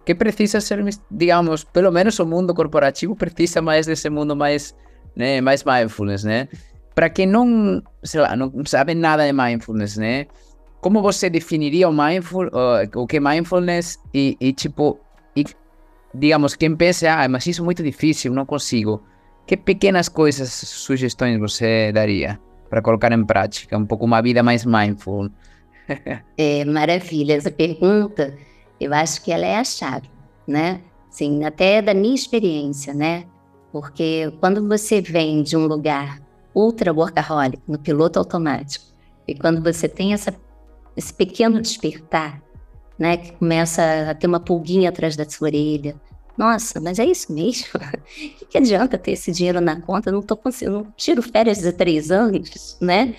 que 0.05 0.15
precisa 0.15 0.61
ser, 0.61 0.83
digamos, 1.11 1.65
pelo 1.65 1.91
menos 1.93 2.19
o 2.19 2.27
mundo 2.27 2.55
corporativo 2.55 3.15
precisa 3.15 3.61
mais 3.61 3.87
desse 3.87 4.09
mundo 4.09 4.35
mais, 4.35 4.75
né? 5.15 5.41
Mais 5.41 5.65
mindfulness, 5.65 6.25
né? 6.25 6.49
para 6.97 7.11
quem 7.11 7.27
não, 7.27 7.83
sei 8.03 8.23
lá, 8.23 8.35
não 8.35 8.51
sabe 8.65 8.95
nada 8.95 9.27
de 9.27 9.33
mindfulness, 9.33 9.99
né? 9.99 10.27
Como 10.81 11.03
você 11.03 11.29
definiria 11.29 11.87
o 11.87 11.93
mindful, 11.93 12.47
uh, 12.47 12.89
o 12.99 13.07
que 13.07 13.19
é 13.19 13.21
mindfulness 13.21 13.99
e, 14.15 14.35
e 14.41 14.51
tipo, 14.51 14.99
e, 15.37 15.45
digamos, 16.15 16.57
quem 16.57 16.75
pensa, 16.75 17.13
ah, 17.13 17.29
mas 17.29 17.47
isso 17.47 17.61
é 17.61 17.65
muito 17.65 17.83
difícil, 17.83 18.33
não 18.33 18.47
consigo. 18.47 19.05
Que 19.47 19.59
pequenas 19.59 20.09
coisas, 20.09 20.51
sugestões 20.51 21.39
você 21.39 21.93
daria 21.93 22.41
para 22.71 22.81
colocar 22.81 23.13
em 23.13 23.25
prática 23.27 23.77
um 23.77 23.85
pouco 23.85 24.07
uma 24.07 24.23
vida 24.23 24.43
mais 24.43 24.65
mindful? 24.65 25.31
é 26.37 26.65
maravilha 26.65 27.35
essa 27.35 27.51
pergunta. 27.51 28.37
Eu 28.79 28.93
acho 28.93 29.23
que 29.23 29.33
ela 29.33 29.47
é 29.47 29.57
a 29.57 29.65
chave, 29.65 30.11
né? 30.47 30.81
Sim, 31.11 31.45
até 31.45 31.81
da 31.81 31.95
minha 31.95 32.15
experiência, 32.15 32.93
né? 32.93 33.25
Porque 33.73 34.33
quando 34.41 34.67
você 34.67 35.01
vem 35.01 35.43
de 35.43 35.57
um 35.57 35.67
lugar 35.67 36.21
ultra 36.57 36.93
workaholic, 36.93 37.63
no 37.69 37.79
piloto 37.79 38.19
automático. 38.19 38.87
E 39.29 39.35
quando 39.35 39.63
você 39.63 39.87
tem 39.87 40.15
essa, 40.15 40.35
esse 40.97 41.13
pequeno 41.13 41.61
despertar, 41.61 42.43
né, 42.99 43.19
que 43.19 43.33
começa 43.33 44.11
a 44.11 44.15
ter 44.15 44.27
uma 44.27 44.41
pulguinha 44.41 44.89
atrás 44.89 45.15
da 45.15 45.29
sua 45.29 45.49
orelha, 45.49 46.01
nossa, 46.37 46.81
mas 46.81 46.99
é 46.99 47.05
isso 47.05 47.33
mesmo? 47.33 47.69
O 47.75 47.79
que, 48.39 48.45
que, 48.47 48.59
adianta 48.59 48.99
ter 48.99 49.13
esse 49.13 49.33
dinheiro 49.33 49.61
na 49.61 49.81
conta? 49.81 50.13
não 50.13 50.23
tô 50.23 50.37
conseguindo, 50.37 50.79
não 50.79 50.93
tiro 50.97 51.23
férias 51.23 51.65
há 51.67 51.73
três 51.73 52.11
anos, 52.11 52.77
né? 52.81 53.15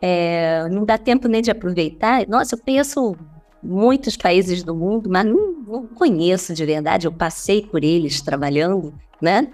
É, 0.00 0.68
não 0.68 0.84
dá 0.84 0.96
tempo 0.96 1.26
nem 1.26 1.42
de 1.42 1.50
aproveitar. 1.50 2.26
Nossa, 2.28 2.54
eu 2.54 2.58
conheço 2.58 3.16
muitos 3.62 4.16
países 4.16 4.62
do 4.62 4.74
mundo, 4.74 5.10
mas 5.10 5.26
não, 5.26 5.52
não 5.52 5.86
conheço 5.86 6.54
de 6.54 6.64
verdade. 6.64 7.06
Eu 7.06 7.12
passei 7.12 7.62
por 7.62 7.82
eles 7.82 8.20
trabalhando, 8.20 8.94
né? 9.20 9.48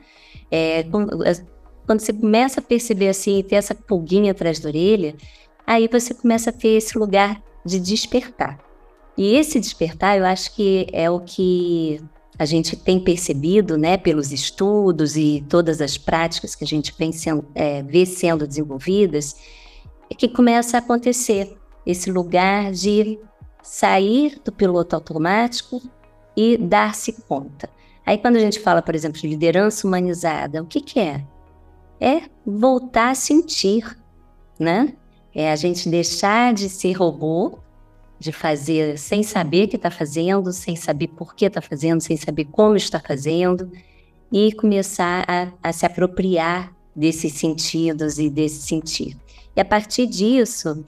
É, 0.50 0.84
quando 0.84 2.00
você 2.00 2.12
começa 2.12 2.60
a 2.60 2.62
perceber 2.62 3.08
assim, 3.08 3.42
ter 3.42 3.56
essa 3.56 3.74
pulguinha 3.74 4.32
atrás 4.32 4.58
da 4.58 4.68
orelha, 4.68 5.16
aí 5.66 5.88
você 5.88 6.12
começa 6.12 6.50
a 6.50 6.52
ter 6.52 6.76
esse 6.76 6.98
lugar 6.98 7.42
de 7.64 7.80
despertar. 7.80 8.58
E 9.16 9.34
esse 9.34 9.58
despertar, 9.58 10.18
eu 10.18 10.26
acho 10.26 10.54
que 10.54 10.86
é 10.92 11.10
o 11.10 11.20
que 11.20 12.00
a 12.38 12.44
gente 12.44 12.76
tem 12.76 13.00
percebido, 13.00 13.78
né, 13.78 13.96
pelos 13.96 14.32
estudos 14.32 15.16
e 15.16 15.44
todas 15.48 15.80
as 15.80 15.96
práticas 15.96 16.54
que 16.54 16.64
a 16.64 16.66
gente 16.66 16.94
vem 16.98 17.12
sendo, 17.12 17.46
é, 17.54 17.82
vê 17.82 18.04
sendo 18.04 18.46
desenvolvidas, 18.46 19.36
é 20.10 20.14
que 20.14 20.28
começa 20.28 20.76
a 20.76 20.80
acontecer 20.80 21.56
esse 21.84 22.10
lugar 22.10 22.72
de 22.72 23.18
sair 23.62 24.40
do 24.44 24.52
piloto 24.52 24.94
automático 24.94 25.80
e 26.36 26.56
dar-se 26.56 27.12
conta. 27.12 27.68
Aí, 28.04 28.18
quando 28.18 28.36
a 28.36 28.40
gente 28.40 28.60
fala, 28.60 28.82
por 28.82 28.94
exemplo, 28.94 29.20
de 29.20 29.26
liderança 29.26 29.86
humanizada, 29.86 30.62
o 30.62 30.66
que, 30.66 30.80
que 30.80 31.00
é? 31.00 31.24
é 32.00 32.22
voltar 32.44 33.10
a 33.10 33.14
sentir, 33.14 33.96
né? 34.58 34.94
É 35.34 35.50
a 35.50 35.56
gente 35.56 35.88
deixar 35.88 36.54
de 36.54 36.68
ser 36.68 36.92
robô, 36.92 37.58
de 38.18 38.32
fazer 38.32 38.98
sem 38.98 39.22
saber 39.22 39.66
que 39.66 39.76
está 39.76 39.90
fazendo, 39.90 40.52
sem 40.52 40.74
saber 40.74 41.08
por 41.08 41.34
que 41.34 41.44
está 41.46 41.60
fazendo, 41.60 42.00
sem 42.00 42.16
saber 42.16 42.46
como 42.46 42.76
está 42.76 42.98
fazendo, 42.98 43.70
e 44.32 44.52
começar 44.52 45.24
a, 45.28 45.52
a 45.62 45.72
se 45.72 45.86
apropriar 45.86 46.74
desses 46.94 47.34
sentidos 47.34 48.18
e 48.18 48.30
desse 48.30 48.62
sentir. 48.62 49.16
E 49.54 49.60
a 49.60 49.64
partir 49.64 50.06
disso, 50.06 50.84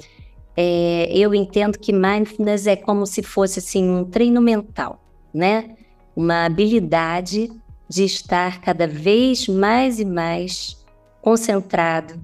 é, 0.56 1.08
eu 1.12 1.34
entendo 1.34 1.78
que 1.78 1.92
mindfulness 1.92 2.66
é 2.66 2.76
como 2.76 3.06
se 3.06 3.22
fosse 3.22 3.58
assim 3.58 3.88
um 3.88 4.04
treino 4.04 4.40
mental, 4.40 5.02
né? 5.32 5.76
Uma 6.16 6.46
habilidade 6.46 7.50
de 7.88 8.04
estar 8.04 8.60
cada 8.60 8.86
vez 8.86 9.46
mais 9.48 10.00
e 10.00 10.04
mais 10.04 10.84
concentrado 11.22 12.20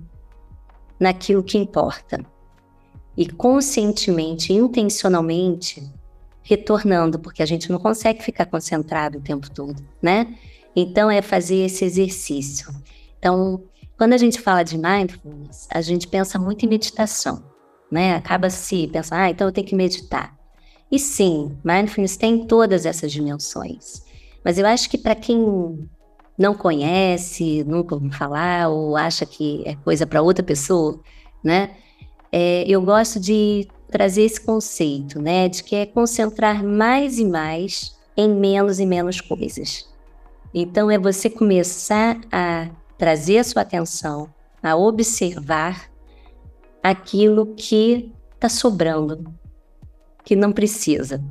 naquilo 0.99 1.43
que 1.43 1.59
importa 1.59 2.25
e 3.17 3.27
conscientemente, 3.27 4.53
intencionalmente, 4.53 5.83
retornando, 6.43 7.19
porque 7.19 7.43
a 7.43 7.47
gente 7.47 7.71
não 7.71 7.79
consegue 7.79 8.23
ficar 8.23 8.47
concentrado 8.47 9.19
o 9.19 9.23
tempo 9.23 9.51
todo, 9.51 9.83
né? 10.03 10.37
Então, 10.77 11.11
é 11.11 11.23
fazer 11.23 11.65
esse 11.65 11.85
exercício. 11.85 12.75
Então, 13.19 13.63
quando 13.97 14.13
a 14.13 14.19
gente 14.19 14.41
fala 14.41 14.63
de 14.63 14.77
mindfulness, 14.77 15.69
a 15.71 15.81
gente 15.81 16.09
pensa 16.09 16.39
muito 16.39 16.67
em 16.67 16.69
meditação, 16.69 17.43
né? 17.91 18.17
Acaba 18.17 18.51
se 18.51 18.89
pensando, 18.89 19.21
ah, 19.21 19.31
então 19.31 19.47
eu 19.47 19.53
tenho 19.53 19.67
que 19.67 19.75
meditar. 19.75 20.37
E 20.91 20.99
sim, 20.99 21.57
mindfulness 21.65 22.17
tem 22.17 22.47
todas 22.47 22.85
essas 22.85 23.11
dimensões. 23.11 24.05
Mas 24.45 24.59
eu 24.59 24.67
acho 24.67 24.91
que 24.91 24.99
para 24.99 25.15
quem 25.15 25.89
não 26.37 26.55
conhece, 26.55 27.65
nunca 27.65 27.95
ouviu 27.95 28.13
falar 28.13 28.69
ou 28.69 28.97
acha 28.97 29.25
que 29.25 29.63
é 29.65 29.77
coisa 29.77 30.07
para 30.07 30.21
outra 30.21 30.45
pessoa, 30.45 31.01
né? 31.43 31.77
É, 32.37 32.65
eu 32.67 32.83
gosto 32.83 33.21
de 33.21 33.69
trazer 33.89 34.23
esse 34.23 34.41
conceito, 34.41 35.23
né, 35.23 35.49
de 35.49 35.63
que 35.63 35.77
é 35.77 35.87
concentrar 35.87 36.65
mais 36.65 37.17
e 37.17 37.25
mais 37.25 37.97
em 38.17 38.29
menos 38.29 38.81
e 38.81 38.87
menos 38.87 39.21
coisas. 39.21 39.89
Então 40.53 40.91
é 40.91 40.99
você 40.99 41.31
começar 41.31 42.21
a 42.33 42.71
trazer 42.99 43.39
a 43.39 43.45
sua 43.45 43.63
atenção, 43.63 44.29
a 44.61 44.75
observar 44.75 45.89
aquilo 46.83 47.55
que 47.55 48.13
está 48.35 48.49
sobrando, 48.49 49.33
que 50.25 50.35
não 50.35 50.51
precisa, 50.51 51.23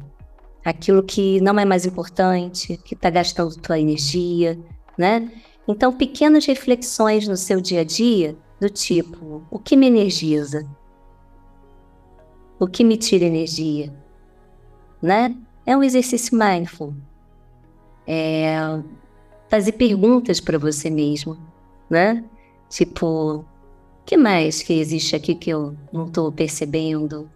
aquilo 0.64 1.04
que 1.04 1.42
não 1.42 1.60
é 1.60 1.66
mais 1.66 1.86
importante, 1.86 2.78
que 2.78 2.96
está 2.96 3.10
gastando 3.10 3.58
tua 3.58 3.78
energia, 3.78 4.58
né? 4.98 5.30
Então, 5.68 5.92
pequenas 5.92 6.46
reflexões 6.46 7.28
no 7.28 7.36
seu 7.36 7.60
dia 7.60 7.82
a 7.82 7.84
dia, 7.84 8.38
do 8.58 8.70
tipo: 8.70 9.46
o 9.52 9.60
que 9.60 9.76
me 9.76 9.88
energiza? 9.88 10.66
O 12.60 12.68
que 12.68 12.84
me 12.84 12.98
tira 12.98 13.26
energia? 13.26 13.94
Né? 15.02 15.36
É 15.66 15.76
um 15.76 15.84
exercício 15.84 16.38
mindful. 16.38 16.94
É 18.08 18.56
fazer 19.54 19.74
perguntas 19.74 20.40
para 20.40 20.58
você 20.58 20.90
mesmo, 20.90 21.38
né? 21.88 22.24
Tipo, 22.70 23.36
o 23.36 23.46
que 24.04 24.18
mais 24.18 24.64
que 24.64 24.74
existe 24.74 25.16
aqui 25.16 25.36
que 25.36 25.52
eu 25.52 25.76
não 25.92 26.08
estou 26.08 26.32
percebendo? 26.32 27.30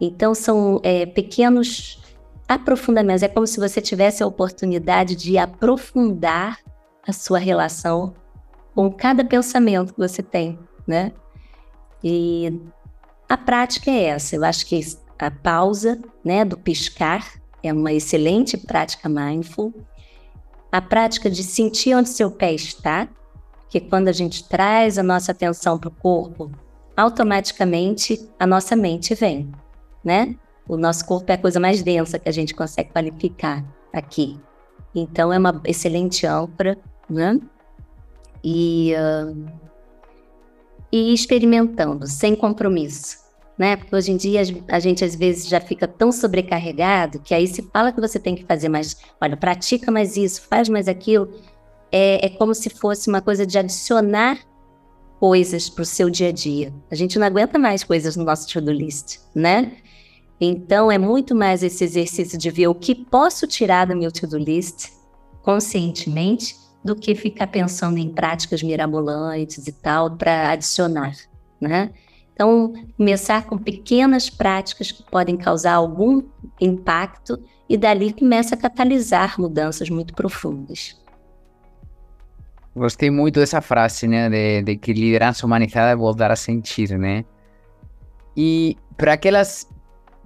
Então, 0.00 0.34
são 0.34 0.80
é, 0.82 1.04
pequenos 1.04 2.02
aprofundamentos. 2.48 3.22
É 3.22 3.28
como 3.28 3.46
se 3.46 3.60
você 3.60 3.82
tivesse 3.82 4.22
a 4.22 4.26
oportunidade 4.26 5.14
de 5.14 5.36
aprofundar 5.36 6.58
a 7.06 7.12
sua 7.12 7.38
relação 7.38 8.14
com 8.74 8.90
cada 8.90 9.22
pensamento 9.22 9.92
que 9.92 10.00
você 10.00 10.22
tem, 10.22 10.58
né? 10.86 11.12
E 12.02 12.50
a 13.28 13.36
prática 13.36 13.90
é 13.90 14.04
essa. 14.04 14.36
Eu 14.36 14.44
acho 14.44 14.66
que 14.66 14.80
a 15.18 15.30
pausa, 15.30 16.00
né, 16.24 16.44
do 16.44 16.56
piscar 16.56 17.34
é 17.62 17.72
uma 17.72 17.92
excelente 17.92 18.56
prática 18.56 19.08
mindful. 19.08 19.74
A 20.70 20.80
prática 20.80 21.30
de 21.30 21.42
sentir 21.42 21.94
onde 21.94 22.08
seu 22.08 22.30
pé 22.30 22.52
está, 22.52 23.08
que 23.68 23.80
quando 23.80 24.08
a 24.08 24.12
gente 24.12 24.48
traz 24.48 24.98
a 24.98 25.02
nossa 25.02 25.32
atenção 25.32 25.78
para 25.78 25.88
o 25.88 25.92
corpo, 25.92 26.50
automaticamente 26.96 28.28
a 28.38 28.46
nossa 28.46 28.74
mente 28.74 29.14
vem, 29.14 29.50
né? 30.04 30.34
O 30.68 30.76
nosso 30.76 31.04
corpo 31.06 31.30
é 31.30 31.34
a 31.34 31.38
coisa 31.38 31.58
mais 31.58 31.82
densa 31.82 32.18
que 32.18 32.28
a 32.28 32.32
gente 32.32 32.54
consegue 32.54 32.90
qualificar 32.90 33.64
aqui. 33.92 34.38
Então 34.94 35.32
é 35.32 35.38
uma 35.38 35.60
excelente 35.64 36.26
âncora 36.26 36.78
né? 37.08 37.40
E, 38.44 38.94
uh, 38.94 39.46
e 40.90 41.12
experimentando, 41.12 42.06
sem 42.06 42.34
compromisso. 42.34 43.18
né? 43.58 43.76
Porque 43.76 43.94
hoje 43.94 44.12
em 44.12 44.16
dia 44.16 44.40
a 44.68 44.78
gente 44.78 45.04
às 45.04 45.14
vezes 45.16 45.48
já 45.48 45.60
fica 45.60 45.88
tão 45.88 46.12
sobrecarregado 46.12 47.18
que 47.18 47.34
aí 47.34 47.46
se 47.46 47.62
fala 47.72 47.90
que 47.90 48.00
você 48.00 48.18
tem 48.18 48.36
que 48.36 48.44
fazer 48.44 48.68
mais, 48.68 48.96
olha, 49.20 49.36
pratica 49.36 49.90
mais 49.90 50.16
isso, 50.16 50.42
faz 50.42 50.68
mais 50.68 50.86
aquilo. 50.86 51.28
É, 51.90 52.26
é 52.26 52.28
como 52.28 52.54
se 52.54 52.70
fosse 52.70 53.08
uma 53.08 53.20
coisa 53.20 53.44
de 53.44 53.58
adicionar 53.58 54.38
coisas 55.18 55.68
para 55.68 55.82
o 55.82 55.86
seu 55.86 56.08
dia 56.08 56.28
a 56.28 56.32
dia. 56.32 56.72
A 56.90 56.94
gente 56.94 57.18
não 57.18 57.26
aguenta 57.26 57.58
mais 57.58 57.82
coisas 57.82 58.14
no 58.14 58.24
nosso 58.24 58.46
to-do 58.46 58.70
list, 58.70 59.18
né? 59.34 59.72
Então 60.40 60.92
é 60.92 60.98
muito 60.98 61.34
mais 61.34 61.64
esse 61.64 61.82
exercício 61.82 62.38
de 62.38 62.50
ver 62.50 62.68
o 62.68 62.74
que 62.74 62.94
posso 62.94 63.44
tirar 63.46 63.86
do 63.86 63.96
meu 63.96 64.12
to-do 64.12 64.38
list 64.38 64.90
conscientemente 65.42 66.54
do 66.84 66.94
que 66.94 67.14
ficar 67.14 67.48
pensando 67.48 67.98
em 67.98 68.08
práticas 68.08 68.62
mirabolantes 68.62 69.66
e 69.66 69.72
tal 69.72 70.16
para 70.16 70.50
adicionar, 70.50 71.14
né? 71.60 71.90
Então, 72.32 72.72
começar 72.96 73.46
com 73.46 73.58
pequenas 73.58 74.30
práticas 74.30 74.92
que 74.92 75.02
podem 75.02 75.36
causar 75.36 75.74
algum 75.74 76.22
impacto 76.60 77.42
e 77.68 77.76
dali 77.76 78.12
começa 78.12 78.54
a 78.54 78.58
catalisar 78.58 79.40
mudanças 79.40 79.90
muito 79.90 80.14
profundas. 80.14 80.96
Gostei 82.76 83.10
muito 83.10 83.40
dessa 83.40 83.60
frase, 83.60 84.06
né, 84.06 84.30
de, 84.30 84.62
de 84.62 84.76
que 84.76 84.92
liderança 84.92 85.44
humanizada 85.44 85.90
é 85.90 85.96
voltar 85.96 86.30
a 86.30 86.36
sentir, 86.36 86.96
né? 86.96 87.24
E 88.36 88.76
para 88.96 89.14
aquelas, 89.14 89.68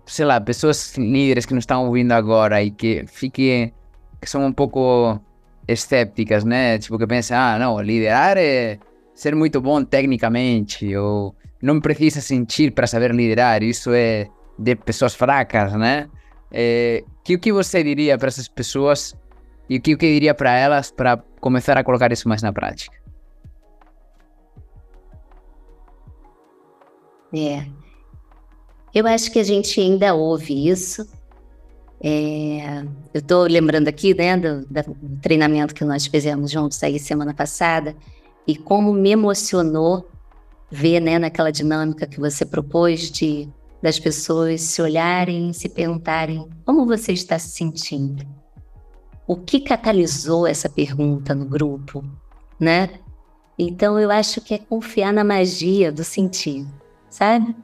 sei 0.05 0.27
lá, 0.27 0.38
pessoas 0.38 0.95
líderes 0.99 1.47
que 1.47 1.55
nos 1.55 1.62
estão 1.62 1.87
ouvindo 1.87 2.12
agora 2.12 2.62
e 2.62 2.71
que 2.71 3.07
fiquem, 3.07 3.73
que 4.21 4.29
são 4.29 4.45
um 4.45 4.53
pouco 4.53 5.19
escépticas, 5.66 6.44
né? 6.44 6.79
Tipo, 6.79 6.98
que 6.98 7.07
pensam, 7.07 7.38
ah, 7.38 7.59
não, 7.59 7.81
liderar 7.81 8.37
é 8.37 8.79
ser 9.14 9.35
muito 9.35 9.61
bom 9.61 9.85
tecnicamente, 9.85 10.94
ou 10.96 11.35
não 11.62 11.81
precisa 11.81 12.20
sentir 12.20 12.72
para 12.72 12.87
saber 12.87 13.12
liderar, 13.14 13.62
isso 13.62 13.90
é 13.92 14.29
de 14.59 14.75
pessoas 14.77 15.14
fracas, 15.14 15.72
né? 15.75 16.09
É, 16.51 17.05
que 17.25 17.35
o 17.35 17.38
que 17.38 17.53
você 17.53 17.83
diria 17.83 18.18
para 18.18 18.29
essas 18.29 18.48
pessoas 18.48 19.14
e 19.68 19.77
o 19.79 19.81
que, 19.81 19.96
que 19.96 20.12
diria 20.12 20.35
para 20.35 20.53
elas 20.53 20.90
para 20.90 21.16
começar 21.40 21.79
a 21.79 21.85
colocar 21.85 22.12
isso 22.12 22.29
mais 22.29 22.42
na 22.42 22.53
prática? 22.53 22.96
É. 27.35 27.66
Eu 28.94 29.07
acho 29.07 29.31
que 29.33 29.38
a 29.38 29.44
gente 29.44 29.81
ainda 29.81 30.14
ouve 30.14 30.68
isso. 30.68 31.09
É, 32.05 32.85
eu 33.15 33.21
estou 33.21 33.45
lembrando 33.45 33.87
aqui 33.87 34.12
né, 34.12 34.37
do, 34.37 34.67
do, 34.67 35.19
treinamento 35.21 35.73
que 35.73 35.85
nós 35.85 36.05
fizemos 36.05 36.51
juntos 36.51 36.83
aí 36.83 36.99
semana 36.99 37.33
passada 37.33 37.95
e 38.45 38.57
como 38.57 38.93
me 38.93 39.12
emocionou 39.12 40.11
ver 40.69 40.99
né, 40.99 41.17
naquela 41.21 41.53
dinâmica 41.53 42.05
que 42.07 42.19
você 42.19 42.45
propôs 42.45 43.09
de 43.11 43.49
das 43.81 43.99
pessoas 43.99 44.61
se 44.61 44.81
olharem 44.81 45.53
se 45.53 45.69
perguntarem 45.69 46.49
como 46.65 46.87
você 46.87 47.12
está 47.12 47.38
se 47.38 47.51
sentindo. 47.51 48.25
O 49.27 49.37
que 49.37 49.61
catalisou 49.61 50.47
essa 50.47 50.69
pergunta 50.69 51.35
no 51.35 51.45
grupo, 51.45 52.05
né? 52.59 52.91
Então 53.59 53.99
eu 53.99 54.11
acho 54.11 54.41
que 54.41 54.55
é 54.55 54.59
confiar 54.59 55.12
na 55.12 55.23
magia 55.23 55.93
do 55.93 56.03
sentir, 56.03 56.67
sabe? 57.09 57.55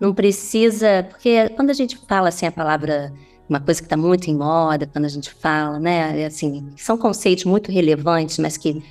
Não 0.00 0.12
precisa, 0.14 1.06
porque 1.08 1.48
quando 1.50 1.70
a 1.70 1.74
gente 1.74 1.96
fala 2.08 2.28
assim 2.28 2.46
a 2.46 2.52
palavra 2.52 3.12
uma 3.48 3.60
coisa 3.60 3.80
que 3.80 3.86
está 3.86 3.96
muito 3.96 4.28
em 4.28 4.34
moda 4.34 4.86
quando 4.86 5.04
a 5.04 5.08
gente 5.08 5.32
fala, 5.32 5.78
né? 5.78 6.20
É 6.22 6.26
assim, 6.26 6.72
são 6.76 6.98
conceitos 6.98 7.44
muito 7.44 7.70
relevantes, 7.70 8.38
mas 8.38 8.56
que 8.56 8.82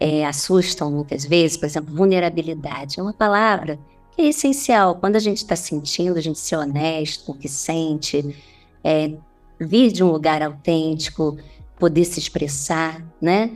é, 0.00 0.24
assustam 0.24 0.90
muitas 0.90 1.24
vezes. 1.24 1.56
Por 1.56 1.66
exemplo, 1.66 1.94
vulnerabilidade 1.94 2.98
é 2.98 3.02
uma 3.02 3.12
palavra 3.12 3.78
que 4.14 4.22
é 4.22 4.28
essencial. 4.28 4.96
Quando 4.96 5.16
a 5.16 5.20
gente 5.20 5.38
está 5.38 5.56
sentindo, 5.56 6.16
a 6.16 6.22
gente 6.22 6.38
ser 6.38 6.56
honesto 6.56 7.24
com 7.26 7.32
o 7.32 7.38
que 7.38 7.48
sente, 7.48 8.34
é, 8.82 9.12
vir 9.60 9.92
de 9.92 10.02
um 10.02 10.10
lugar 10.10 10.42
autêntico, 10.42 11.36
poder 11.78 12.04
se 12.04 12.18
expressar, 12.18 13.04
né? 13.20 13.50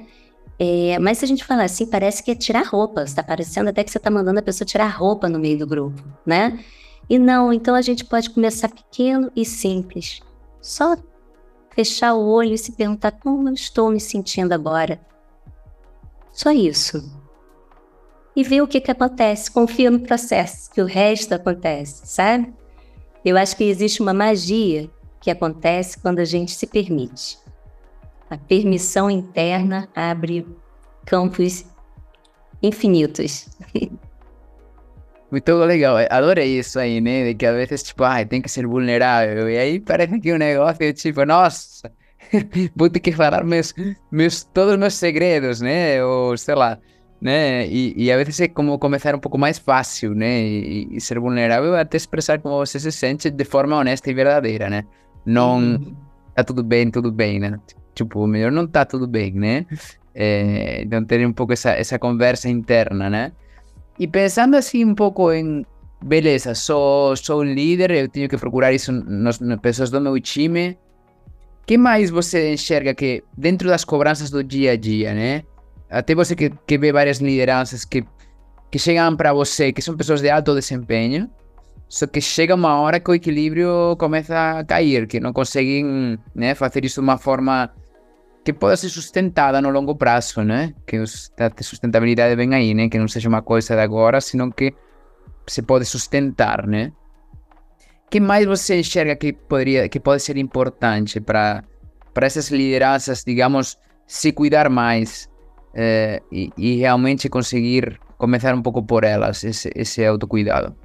É, 0.59 0.99
mas 0.99 1.19
se 1.19 1.25
a 1.25 1.29
gente 1.29 1.45
falar 1.45 1.65
assim, 1.65 1.87
parece 1.87 2.23
que 2.23 2.31
é 2.31 2.35
tirar 2.35 2.65
roupa. 2.67 3.03
Está 3.03 3.23
parecendo 3.23 3.71
até 3.71 3.83
que 3.83 3.91
você 3.91 3.99
está 3.99 4.11
mandando 4.11 4.39
a 4.39 4.43
pessoa 4.43 4.67
tirar 4.67 4.89
roupa 4.89 5.29
no 5.29 5.39
meio 5.39 5.59
do 5.59 5.67
grupo, 5.67 6.03
né? 6.27 6.63
E 7.09 7.19
não, 7.19 7.53
então 7.53 7.75
a 7.75 7.83
gente 7.83 8.05
pode 8.05 8.31
começar 8.31 8.69
pequeno 8.69 9.31
e 9.35 9.45
simples. 9.45 10.21
Só 10.63 10.97
fechar 11.75 12.15
o 12.15 12.25
olho 12.25 12.55
e 12.55 12.59
se 12.59 12.73
perguntar 12.73 13.13
como 13.13 13.49
eu 13.49 13.55
estou 13.55 13.91
me 13.91 14.01
sentindo 14.01 14.53
agora. 14.53 15.01
Só 16.33 16.53
isso. 16.53 17.03
E 18.35 18.45
ver 18.45 18.63
o 18.63 18.69
que, 18.69 18.81
que 18.81 18.91
acontece. 18.91 19.51
Confia 19.51 19.91
no 19.91 20.01
processo, 20.01 20.71
que 20.71 20.81
o 20.81 20.87
resto 20.87 21.35
acontece, 21.35 22.07
sabe? 22.07 22.55
Eu 23.25 23.37
acho 23.37 23.57
que 23.57 23.65
existe 23.65 24.01
uma 24.01 24.15
magia 24.15 24.89
que 25.21 25.31
acontece 25.31 25.99
quando 25.99 26.21
a 26.21 26.25
gente 26.25 26.53
se 26.53 26.67
permite. 26.67 27.39
A 28.31 28.39
permissão 28.39 29.11
interna 29.11 29.89
abre 29.95 30.47
campos 31.05 31.65
infinitos. 32.63 33.49
Muito 35.33 35.55
legal, 35.65 35.97
adorei 36.11 36.59
isso 36.59 36.79
aí, 36.79 37.01
né? 37.01 37.25
De 37.25 37.35
que 37.35 37.47
a 37.47 37.53
vezes, 37.53 37.83
tipo, 37.83 38.05
ai, 38.05 38.27
tem 38.27 38.43
que 38.43 38.51
ser 38.51 38.67
vulnerável. 38.67 39.49
E 39.49 39.57
aí 39.57 39.81
parece 39.81 40.21
que 40.21 40.31
um 40.31 40.37
negócio, 40.37 40.93
tipo, 40.93 41.25
nossa, 41.25 41.91
vou 42.77 42.91
ter 42.91 43.01
que 43.01 43.13
falar 43.13 43.43
meus, 43.43 43.73
meus, 44.11 44.45
todos 44.45 44.75
os 44.75 44.79
meus 44.79 44.93
segredos, 44.93 45.63
né? 45.63 46.05
Ou 46.05 46.37
sei 46.37 46.55
lá, 46.55 46.79
né? 47.19 47.67
E, 47.67 47.95
e 47.97 48.13
a 48.13 48.17
vezes 48.19 48.41
é 48.41 48.49
como 48.49 48.79
começar 48.79 49.15
um 49.15 49.19
pouco 49.19 49.39
mais 49.39 49.57
fácil, 49.57 50.15
né? 50.15 50.43
E, 50.43 50.89
e, 50.93 51.01
ser 51.01 51.19
vulnerável 51.19 51.75
até 51.77 51.97
expressar 51.97 52.39
como 52.39 52.59
você 52.59 52.79
se 52.79 52.93
sente 52.93 53.31
de 53.31 53.45
forma 53.47 53.79
honesta 53.79 54.11
e 54.11 54.15
verdadeira, 54.15 54.69
né? 54.69 54.85
Não 55.25 55.57
uhum. 55.57 55.97
tá 56.35 56.45
tudo 56.45 56.63
bem, 56.63 56.91
tudo 56.91 57.11
bem, 57.11 57.41
né? 57.41 57.59
Tipo, 57.95 58.27
melhor 58.27 58.53
não 58.53 58.67
tá 58.67 58.85
tudo 58.85 59.07
bem, 59.07 59.33
né? 59.33 59.65
É, 60.15 60.83
então 60.83 61.03
ter 61.03 61.27
um 61.27 61.33
pouco 61.33 61.55
essa, 61.55 61.71
essa 61.71 61.99
conversa 61.99 62.51
interna, 62.51 63.09
né? 63.09 63.33
E 63.99 64.07
pensando 64.07 64.57
assim 64.57 64.85
um 64.85 64.95
pouco 64.95 65.33
em, 65.33 65.65
beleza, 66.03 66.55
sou, 66.55 67.17
sou 67.17 67.43
líder, 67.43 67.91
eu 67.91 68.09
tenho 68.09 68.29
que 68.29 68.37
procurar 68.37 68.73
isso 68.73 68.93
nas, 68.93 69.39
nas 69.41 69.61
pessoas 69.61 69.91
do 69.91 70.01
meu 70.01 70.19
time. 70.21 70.79
que 71.67 71.79
mais 71.79 72.11
você 72.11 72.53
enxerga 72.53 72.95
que 72.95 73.23
dentro 73.37 73.69
das 73.69 73.85
cobranças 73.85 74.31
do 74.31 74.43
dia 74.43 74.73
a 74.73 74.77
dia, 74.77 75.15
né? 75.15 75.43
Até 75.91 76.15
você 76.15 76.35
que, 76.35 76.51
que 76.67 76.79
vê 76.79 76.93
várias 76.93 77.19
lideranças 77.19 77.85
que, 77.85 78.05
que 78.71 78.79
chegam 78.79 79.17
para 79.17 79.33
você, 79.33 79.73
que 79.73 79.83
são 79.83 79.97
pessoas 79.97 80.21
de 80.23 80.31
alto 80.31 80.55
desempenho, 80.55 81.31
só 81.89 82.07
que 82.07 82.21
chega 82.21 82.55
uma 82.55 82.81
hora 82.81 82.99
que 82.99 83.11
o 83.11 83.15
equilíbrio 83.15 83.95
começa 83.99 84.59
a 84.59 84.65
cair, 84.65 85.07
que 85.07 85.21
não 85.21 85.33
conseguem 85.33 86.19
né, 86.35 86.55
fazer 86.55 86.85
isso 86.85 87.01
de 87.01 87.05
uma 87.05 87.19
forma 87.19 87.71
que 88.45 88.53
possa 88.53 88.77
ser 88.77 88.89
sustentada 88.89 89.61
no 89.61 89.71
longo 89.71 89.95
prazo, 89.95 90.43
né? 90.43 90.75
Que 90.87 90.97
a 90.97 91.63
sustentabilidade 91.63 92.35
vem 92.37 92.55
aí, 92.55 92.75
né? 92.75 92.89
Que 92.89 92.99
não 92.99 93.09
seja 93.09 93.29
uma 93.29 93.43
coisa 93.43 93.75
de 93.75 93.81
agora, 93.81 94.21
senão 94.21 94.51
que 94.51 94.75
se 95.47 95.63
pode 95.63 95.85
sustentar, 95.85 96.67
né? 96.67 96.93
que 98.13 98.21
mais 98.21 98.45
você 98.45 98.79
enxerga 98.79 99.17
que 99.17 99.33
poderia, 99.33 99.89
que 99.89 99.99
pode 99.99 100.23
ser 100.23 100.37
importante 100.37 101.19
para 101.19 101.65
para 102.13 102.27
essas 102.27 102.51
lideranças, 102.51 103.25
digamos, 103.25 103.79
se 104.07 104.33
cuidar 104.33 104.69
mais 104.69 105.31
eh, 105.75 106.21
e, 106.31 106.51
e, 106.59 106.77
realmente 106.77 107.31
conseguir 107.31 107.99
começar 108.19 108.55
um 108.55 108.61
pouco 108.61 108.83
por 108.83 109.03
elas 109.03 109.43
esse, 109.43 109.71
esse 109.75 110.05
autocuidado? 110.05 110.77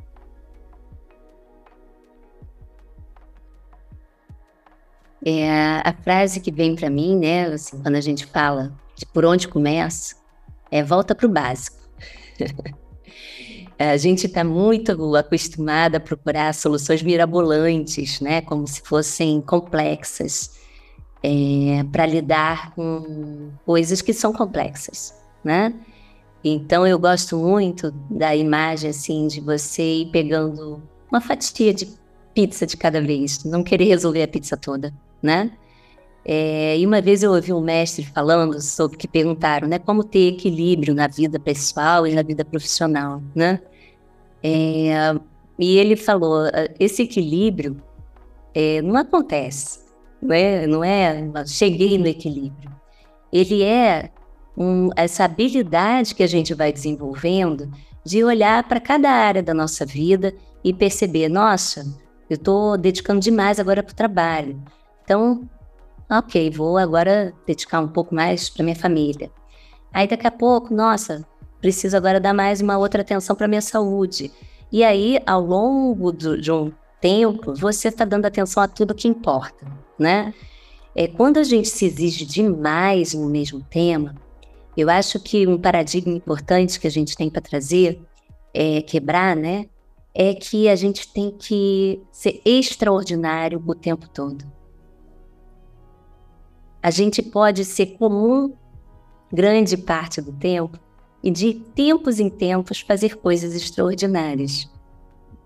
É, 5.25 5.49
a 5.84 5.93
frase 6.03 6.39
que 6.39 6.51
vem 6.51 6.75
para 6.75 6.89
mim, 6.89 7.17
né, 7.17 7.45
assim, 7.45 7.82
quando 7.82 7.95
a 7.95 8.01
gente 8.01 8.25
fala 8.25 8.71
de 8.95 9.06
por 9.06 9.25
onde 9.25 9.47
começa, 9.47 10.15
é 10.71 10.84
volta 10.84 11.15
para 11.15 11.25
o 11.25 11.30
básico. 11.30 11.77
a 13.80 13.97
gente 13.97 14.27
está 14.27 14.43
muito 14.43 14.91
acostumada 15.15 15.97
a 15.97 15.99
procurar 15.99 16.53
soluções 16.53 17.01
mirabolantes, 17.01 18.20
né, 18.20 18.41
como 18.41 18.68
se 18.68 18.82
fossem 18.82 19.41
complexas, 19.41 20.57
é, 21.24 21.84
para 21.91 22.05
lidar 22.05 22.74
com 22.76 23.51
coisas 23.65 24.01
que 24.01 24.13
são 24.13 24.32
complexas, 24.32 25.15
né? 25.43 25.74
Então 26.43 26.86
eu 26.86 26.99
gosto 26.99 27.36
muito 27.36 27.91
da 28.09 28.36
imagem 28.36 28.91
assim 28.91 29.28
de 29.28 29.41
você 29.41 30.01
ir 30.01 30.11
pegando 30.11 30.82
uma 31.11 31.20
fatia 31.20 31.74
de 31.74 31.89
pizza 32.36 32.65
de 32.68 32.78
cada 32.78 33.01
vez, 33.01 33.43
não 33.43 33.63
querer 33.63 33.86
resolver 33.86 34.22
a 34.22 34.28
pizza 34.28 34.55
toda 34.55 34.93
né? 35.22 35.51
É, 36.30 36.78
e 36.78 36.86
uma 36.86 37.01
vez 37.01 37.24
eu 37.24 37.32
ouvi 37.32 37.53
um 37.53 37.61
mestre 37.61 38.05
falando 38.05 38.61
sobre 38.61 38.97
que 38.97 39.07
perguntaram, 39.07 39.65
né, 39.65 39.80
como 39.80 40.03
ter 40.03 40.34
equilíbrio 40.34 40.93
na 40.93 41.07
vida 41.07 41.39
pessoal 41.39 42.05
e 42.05 42.13
na 42.13 42.22
vida 42.22 42.43
profissional, 42.43 43.22
né? 43.34 43.61
É, 44.43 45.15
e 45.57 45.78
ele 45.78 45.95
falou, 45.95 46.47
ah, 46.47 46.70
esse 46.80 47.03
equilíbrio 47.03 47.82
é, 48.53 48.82
não 48.82 48.97
acontece, 48.97 49.80
não 50.68 50.84
é, 50.84 51.22
é, 51.34 51.45
cheguei 51.45 51.97
no 51.97 52.07
equilíbrio. 52.07 52.72
Ele 53.32 53.63
é 53.63 54.11
um, 54.57 54.89
essa 54.95 55.24
habilidade 55.24 56.13
que 56.13 56.24
a 56.24 56.28
gente 56.28 56.53
vai 56.53 56.74
desenvolvendo 56.74 57.72
de 58.03 58.24
olhar 58.24 58.68
para 58.68 58.80
cada 58.80 59.09
área 59.09 59.43
da 59.43 59.53
nossa 59.53 59.86
vida 59.86 60.34
e 60.63 60.74
perceber, 60.74 61.30
nossa, 61.30 61.86
eu 62.30 62.36
estou 62.36 62.78
dedicando 62.78 63.20
demais 63.22 63.59
agora 63.59 63.82
para 63.82 63.93
o 63.93 63.95
trabalho. 63.95 64.61
Então, 65.08 65.47
ok, 66.10 66.49
vou 66.49 66.78
agora 66.78 67.34
dedicar 67.45 67.80
um 67.80 67.88
pouco 67.88 68.14
mais 68.14 68.49
para 68.49 68.62
minha 68.62 68.76
família. 68.76 69.32
Aí 69.93 70.05
daqui 70.05 70.28
a 70.28 70.32
pouco, 70.32 70.74
nossa, 70.74 71.26
preciso 71.62 71.95
agora 71.95 72.20
dar 72.20 72.34
mais 72.34 72.60
uma 72.60 72.78
outra 72.78 73.03
atenção 73.03 73.34
para 73.34 73.47
minha 73.47 73.62
saúde. 73.62 74.30
E 74.70 74.84
aí, 74.84 75.18
ao 75.26 75.39
longo 75.39 76.12
do, 76.12 76.38
de 76.38 76.51
um 76.51 76.74
tempo, 76.99 77.55
você 77.55 77.88
está 77.88 78.03
dando 78.03 78.26
atenção 78.26 78.62
a 78.62 78.68
tudo 78.68 78.93
que 78.93 79.08
importa, 79.08 79.66
né? 79.97 80.34
É, 80.93 81.08
quando 81.08 81.38
a 81.38 81.43
gente 81.43 81.70
se 81.70 81.86
exige 81.86 82.26
demais 82.26 83.14
no 83.14 83.30
mesmo 83.30 83.62
tema, 83.62 84.14
eu 84.76 84.89
acho 84.89 85.22
que 85.22 85.47
um 85.47 85.58
paradigma 85.58 86.12
importante 86.12 86.82
que 86.82 86.88
a 86.88 86.91
gente 86.91 87.16
tem 87.16 87.30
para 87.30 87.41
trazer, 87.41 88.01
é, 88.53 88.82
quebrar, 88.82 89.38
né? 89.38 89.68
É 90.14 90.34
que 90.34 90.68
a 90.68 90.76
gente 90.76 91.08
tem 91.14 91.32
que 91.32 92.01
ser 92.12 92.41
extraordinário 92.43 93.64
o 93.66 93.74
tempo 93.74 94.10
todo. 94.10 94.57
A 96.88 96.89
gente 96.89 97.21
pode 97.21 97.65
ser 97.65 97.97
comum 97.97 98.53
grande 99.29 99.75
parte 99.75 100.21
do 100.21 100.31
tempo 100.31 100.79
e 101.21 101.29
de 101.29 101.53
tempos 101.53 102.17
em 102.17 102.29
tempos 102.29 102.79
fazer 102.79 103.17
coisas 103.17 103.53
extraordinárias. 103.53 104.69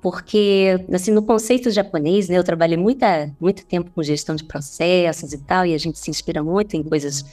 Porque, 0.03 0.85
assim, 0.93 1.09
no 1.09 1.23
conceito 1.23 1.71
japonês, 1.71 2.29
né, 2.29 2.37
eu 2.37 2.43
trabalhei 2.43 2.77
muita, 2.77 3.35
muito 3.39 3.65
tempo 3.65 3.89
com 3.89 4.03
gestão 4.03 4.35
de 4.35 4.43
processos 4.43 5.33
e 5.33 5.39
tal, 5.39 5.65
e 5.65 5.73
a 5.73 5.79
gente 5.79 5.97
se 5.97 6.11
inspira 6.11 6.43
muito 6.43 6.75
em 6.75 6.83
coisas, 6.83 7.25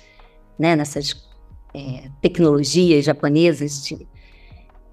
né, 0.58 0.74
nessas 0.74 1.28
é, 1.74 2.08
tecnologias 2.22 3.04
japonesas 3.04 3.84
de, 3.84 4.08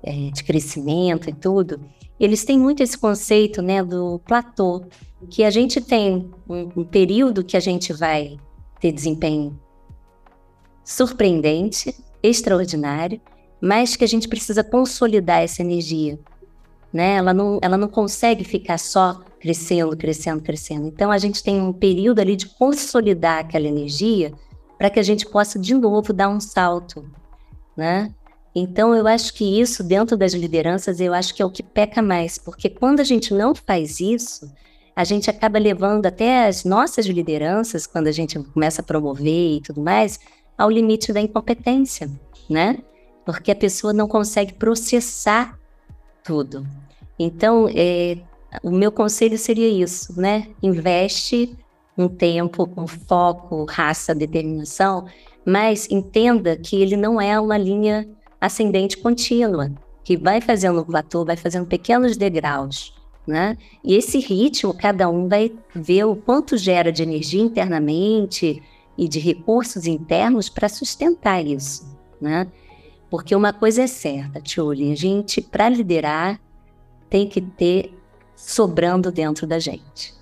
é, 0.03 0.29
de 0.29 0.43
crescimento 0.43 1.29
e 1.29 1.33
tudo. 1.33 1.79
Eles 2.19 2.43
têm 2.43 2.59
muito 2.59 2.83
esse 2.83 2.97
conceito, 2.97 3.61
né, 3.61 3.81
do 3.81 4.19
platô, 4.25 4.83
que 5.29 5.41
a 5.41 5.49
gente 5.49 5.79
tem 5.79 6.29
um, 6.49 6.81
um 6.81 6.83
período 6.83 7.45
que 7.45 7.55
a 7.55 7.61
gente 7.61 7.93
vai 7.93 8.37
ter 8.79 8.91
desempenho 8.91 9.59
surpreendente, 10.83 11.95
extraordinário, 12.21 13.19
mas 13.59 13.95
que 13.95 14.03
a 14.03 14.07
gente 14.07 14.27
precisa 14.27 14.63
consolidar 14.63 15.41
essa 15.41 15.61
energia. 15.61 16.19
Né? 16.93 17.15
Ela, 17.15 17.33
não, 17.33 17.59
ela 17.61 17.77
não 17.77 17.87
consegue 17.87 18.43
ficar 18.43 18.77
só 18.77 19.21
crescendo, 19.39 19.97
crescendo, 19.97 20.41
crescendo. 20.41 20.87
Então 20.87 21.11
a 21.11 21.17
gente 21.17 21.43
tem 21.43 21.59
um 21.59 21.73
período 21.73 22.19
ali 22.19 22.35
de 22.35 22.47
consolidar 22.47 23.39
aquela 23.39 23.67
energia 23.67 24.31
para 24.77 24.89
que 24.89 24.99
a 24.99 25.03
gente 25.03 25.25
possa 25.25 25.57
de 25.57 25.73
novo 25.73 26.13
dar 26.13 26.29
um 26.29 26.39
salto, 26.39 27.09
né? 27.75 28.13
Então 28.55 28.95
eu 28.95 29.05
acho 29.07 29.33
que 29.33 29.59
isso 29.59 29.83
dentro 29.83 30.15
das 30.15 30.33
lideranças 30.33 30.99
eu 30.99 31.13
acho 31.13 31.33
que 31.33 31.41
é 31.41 31.45
o 31.45 31.51
que 31.51 31.61
peca 31.61 32.01
mais, 32.01 32.37
porque 32.37 32.69
quando 32.69 33.01
a 33.01 33.03
gente 33.03 33.33
não 33.33 33.53
faz 33.53 33.99
isso, 33.99 34.49
a 34.95 35.03
gente 35.03 35.29
acaba 35.29 35.59
levando 35.59 36.05
até 36.05 36.47
as 36.47 36.63
nossas 36.63 37.05
lideranças, 37.05 37.85
quando 37.85 38.07
a 38.07 38.11
gente 38.11 38.39
começa 38.39 38.81
a 38.81 38.85
promover 38.85 39.57
e 39.57 39.61
tudo 39.61 39.81
mais, 39.81 40.19
ao 40.57 40.69
limite 40.69 41.11
da 41.11 41.19
incompetência, 41.19 42.09
né? 42.49 42.77
Porque 43.25 43.51
a 43.51 43.55
pessoa 43.55 43.91
não 43.91 44.07
consegue 44.07 44.53
processar 44.53 45.59
tudo. 46.23 46.65
Então, 47.19 47.67
é, 47.73 48.17
o 48.63 48.71
meu 48.71 48.91
conselho 48.91 49.37
seria 49.37 49.67
isso, 49.67 50.19
né? 50.19 50.47
Investe 50.63 51.57
um 51.97 52.07
tempo 52.07 52.65
com 52.67 52.87
foco, 52.87 53.65
raça, 53.65 54.15
determinação, 54.15 55.05
mas 55.45 55.89
entenda 55.91 56.55
que 56.55 56.81
ele 56.81 56.95
não 56.95 57.19
é 57.19 57.39
uma 57.39 57.57
linha 57.57 58.07
ascendente 58.39 58.97
contínua, 58.97 59.71
que 60.03 60.15
vai 60.17 60.39
fazendo 60.39 60.81
um 60.81 60.83
platô, 60.83 61.25
vai 61.25 61.35
fazendo 61.35 61.65
pequenos 61.65 62.15
degraus, 62.17 62.93
né? 63.27 63.57
E 63.83 63.95
esse 63.95 64.19
ritmo, 64.19 64.73
cada 64.73 65.09
um 65.09 65.27
vai 65.27 65.51
ver 65.73 66.05
o 66.05 66.15
quanto 66.15 66.57
gera 66.57 66.91
de 66.91 67.03
energia 67.03 67.41
internamente, 67.41 68.61
e 68.97 69.07
de 69.07 69.19
recursos 69.19 69.85
internos 69.85 70.49
para 70.49 70.69
sustentar 70.69 71.45
isso, 71.45 71.85
né? 72.19 72.47
Porque 73.09 73.35
uma 73.35 73.53
coisa 73.53 73.83
é 73.83 73.87
certa, 73.87 74.41
Tioli, 74.41 74.91
a 74.91 74.95
gente, 74.95 75.41
para 75.41 75.69
liderar, 75.69 76.39
tem 77.09 77.27
que 77.27 77.41
ter 77.41 77.93
sobrando 78.35 79.11
dentro 79.11 79.45
da 79.45 79.59
gente. 79.59 80.13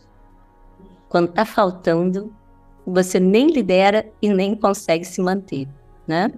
Quando 1.07 1.29
está 1.29 1.45
faltando, 1.45 2.33
você 2.85 3.19
nem 3.19 3.47
lidera 3.47 4.05
e 4.21 4.29
nem 4.29 4.55
consegue 4.55 5.05
se 5.05 5.21
manter, 5.21 5.67
né? 6.07 6.31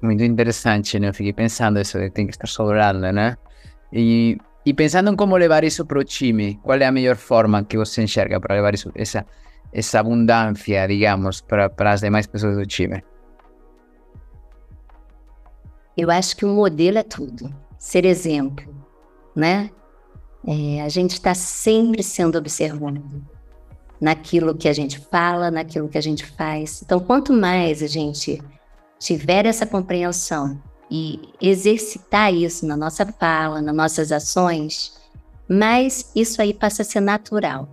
Muito 0.00 0.22
interessante, 0.22 0.98
né? 0.98 1.08
Eu 1.08 1.14
fiquei 1.14 1.32
pensando 1.32 1.80
isso, 1.80 1.98
tem 2.10 2.26
que 2.26 2.32
estar 2.32 2.46
sobrando, 2.46 3.12
né? 3.12 3.36
E 3.92 4.38
e 4.68 4.74
pensando 4.74 5.10
em 5.10 5.16
como 5.16 5.34
levar 5.34 5.64
isso 5.64 5.86
para 5.86 5.98
o 5.98 6.04
time, 6.04 6.60
qual 6.62 6.76
é 6.76 6.84
a 6.84 6.92
melhor 6.92 7.16
forma 7.16 7.64
que 7.64 7.78
você 7.78 8.02
enxerga 8.02 8.38
para 8.38 8.54
levar 8.54 8.74
isso, 8.74 8.92
essa, 8.94 9.24
essa 9.72 10.00
abundância, 10.00 10.86
digamos, 10.86 11.40
para, 11.40 11.72
as 11.90 12.02
demais 12.02 12.26
pessoas 12.26 12.54
do 12.54 12.66
time? 12.66 13.02
Eu 15.96 16.10
acho 16.10 16.36
que 16.36 16.44
o 16.44 16.48
modelo 16.48 16.98
é 16.98 17.02
tudo. 17.02 17.50
Ser 17.78 18.04
exemplo, 18.04 18.66
né? 19.34 19.70
É, 20.46 20.82
a 20.82 20.88
gente 20.90 21.12
está 21.12 21.34
sempre 21.34 22.02
sendo 22.02 22.36
observado 22.36 23.26
naquilo 23.98 24.54
que 24.54 24.68
a 24.68 24.72
gente 24.74 24.98
fala, 24.98 25.50
naquilo 25.50 25.88
que 25.88 25.96
a 25.96 26.02
gente 26.02 26.26
faz. 26.26 26.82
Então, 26.82 27.00
quanto 27.00 27.32
mais 27.32 27.82
a 27.82 27.86
gente 27.86 28.38
tiver 28.98 29.46
essa 29.46 29.66
compreensão 29.66 30.60
e 30.90 31.20
exercitar 31.40 32.32
isso 32.32 32.66
na 32.66 32.76
nossa 32.76 33.06
fala, 33.06 33.60
nas 33.60 33.74
nossas 33.74 34.12
ações, 34.12 34.98
mas 35.48 36.10
isso 36.14 36.40
aí 36.40 36.52
passa 36.52 36.82
a 36.82 36.84
ser 36.84 37.00
natural. 37.00 37.68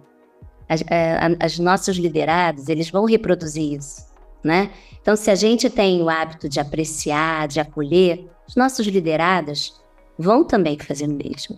As, 0.67 0.81
é, 0.89 1.17
as 1.39 1.59
nossos 1.59 1.97
liderados, 1.97 2.69
eles 2.69 2.89
vão 2.89 3.05
reproduzir 3.05 3.73
isso, 3.73 4.05
né? 4.43 4.71
Então, 5.01 5.15
se 5.15 5.29
a 5.29 5.35
gente 5.35 5.69
tem 5.69 6.01
o 6.01 6.09
hábito 6.09 6.49
de 6.49 6.59
apreciar, 6.59 7.47
de 7.47 7.59
acolher, 7.59 8.27
os 8.47 8.55
nossos 8.55 8.85
liderados 8.87 9.79
vão 10.17 10.43
também 10.43 10.79
fazer 10.79 11.05
o 11.05 11.13
mesmo, 11.13 11.57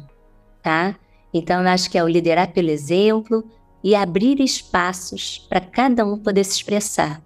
tá? 0.62 0.96
Então, 1.34 1.62
eu 1.62 1.68
acho 1.70 1.90
que 1.90 1.98
é 1.98 2.04
o 2.04 2.08
liderar 2.08 2.52
pelo 2.52 2.70
exemplo 2.70 3.44
e 3.84 3.96
abrir 3.96 4.42
espaços 4.42 5.46
para 5.48 5.62
cada 5.62 6.06
um 6.06 6.18
poder 6.18 6.44
se 6.44 6.58
expressar. 6.58 7.22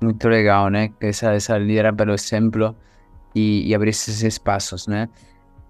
Muito 0.00 0.28
legal, 0.28 0.68
né? 0.70 0.90
Essa, 1.00 1.32
essa 1.32 1.58
liderar 1.58 1.94
pelo 1.94 2.12
exemplo 2.12 2.76
e, 3.34 3.68
e 3.68 3.74
abrir 3.74 3.90
esses 3.90 4.22
espaços, 4.22 4.86
né? 4.86 5.08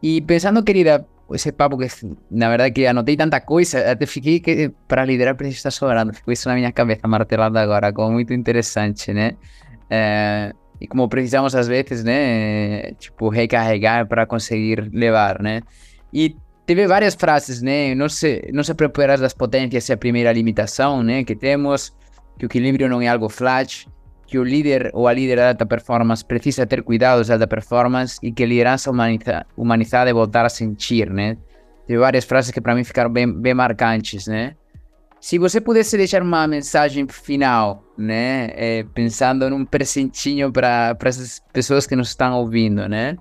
E 0.03 0.21
pensando, 0.21 0.63
querida, 0.63 1.07
esse 1.33 1.51
papo 1.53 1.77
que 1.77 1.87
na 2.31 2.49
verdade 2.49 2.73
que 2.73 2.87
anotei 2.87 3.17
tanta 3.17 3.41
coisa, 3.41 3.91
até 3.91 4.07
fiquei 4.07 4.41
que 4.41 4.71
para 4.87 5.05
liderar 5.05 5.35
precisa 5.35 5.59
estar 5.59 5.71
sobrando, 5.71 6.13
ficou 6.13 6.33
isso 6.33 6.49
na 6.49 6.55
minha 6.55 6.73
cabeça 6.73 7.07
martelado 7.09 7.59
agora, 7.59 7.93
como 7.93 8.13
muito 8.13 8.33
interessante, 8.33 9.13
né? 9.13 9.33
É, 9.91 10.53
e 10.81 10.87
como 10.87 11.09
precisamos 11.09 11.55
às 11.55 11.67
vezes, 11.67 12.05
né? 12.05 12.93
Tipo, 12.93 13.29
recarregar 13.29 14.07
para 14.07 14.27
conseguir 14.27 14.91
levar, 14.93 15.41
né? 15.43 15.63
E 16.13 16.37
teve 16.67 16.87
várias 16.87 17.15
frases, 17.15 17.63
né? 17.63 17.95
Não 17.95 18.09
se, 18.09 18.49
não 18.53 18.63
se 18.63 18.75
preparar 18.75 19.19
das 19.19 19.35
potências 19.35 19.91
é 19.91 19.95
a 19.95 19.97
primeira 19.97 20.33
limitação, 20.33 21.03
né? 21.03 21.25
Que 21.25 21.35
temos, 21.35 21.93
que 22.39 22.45
o 22.45 22.47
equilíbrio 22.47 22.89
não 22.89 23.03
é 23.03 23.09
algo 23.09 23.29
flash, 23.29 23.87
que 24.29 24.39
o 24.39 24.45
líder 24.45 24.91
ou 24.93 25.09
a 25.09 25.13
líder 25.13 25.37
da 25.37 25.49
alta 25.49 25.65
performance 25.65 26.23
precisa 26.23 26.67
ter 26.67 26.83
cuidados 26.83 27.29
da 27.29 27.35
alta 27.35 27.47
performance 27.47 28.19
e 28.23 28.31
que 28.31 28.45
liderança 28.45 28.91
humaniza 28.91 29.47
humanizada 29.57 30.11
é 30.11 30.13
voltar 30.13 30.45
a 30.45 30.51
sentir, 30.51 31.11
né? 31.11 31.39
Teve 31.87 31.99
várias 31.99 32.27
frases 32.27 32.51
que 32.51 32.61
para 32.61 32.75
mim 32.75 32.85
ficaram 32.85 33.11
bem, 33.11 33.27
bem 33.33 33.55
marcantes, 33.55 34.27
né? 34.27 34.55
Se 35.19 35.39
você 35.39 35.61
pudesse 35.63 35.97
deixar 35.97 36.23
uma 36.23 36.47
mensagem 36.47 37.09
final, 37.09 37.83
né? 37.97 38.51
É, 38.53 38.85
pensando 38.95 39.49
num 39.49 39.65
presentinho 39.65 40.53
para 40.53 40.95
essas 41.03 41.41
pessoas 41.51 41.87
que 41.87 41.97
nos 41.97 42.11
estão 42.11 42.39
ouvindo, 42.39 42.87
né? 42.87 43.17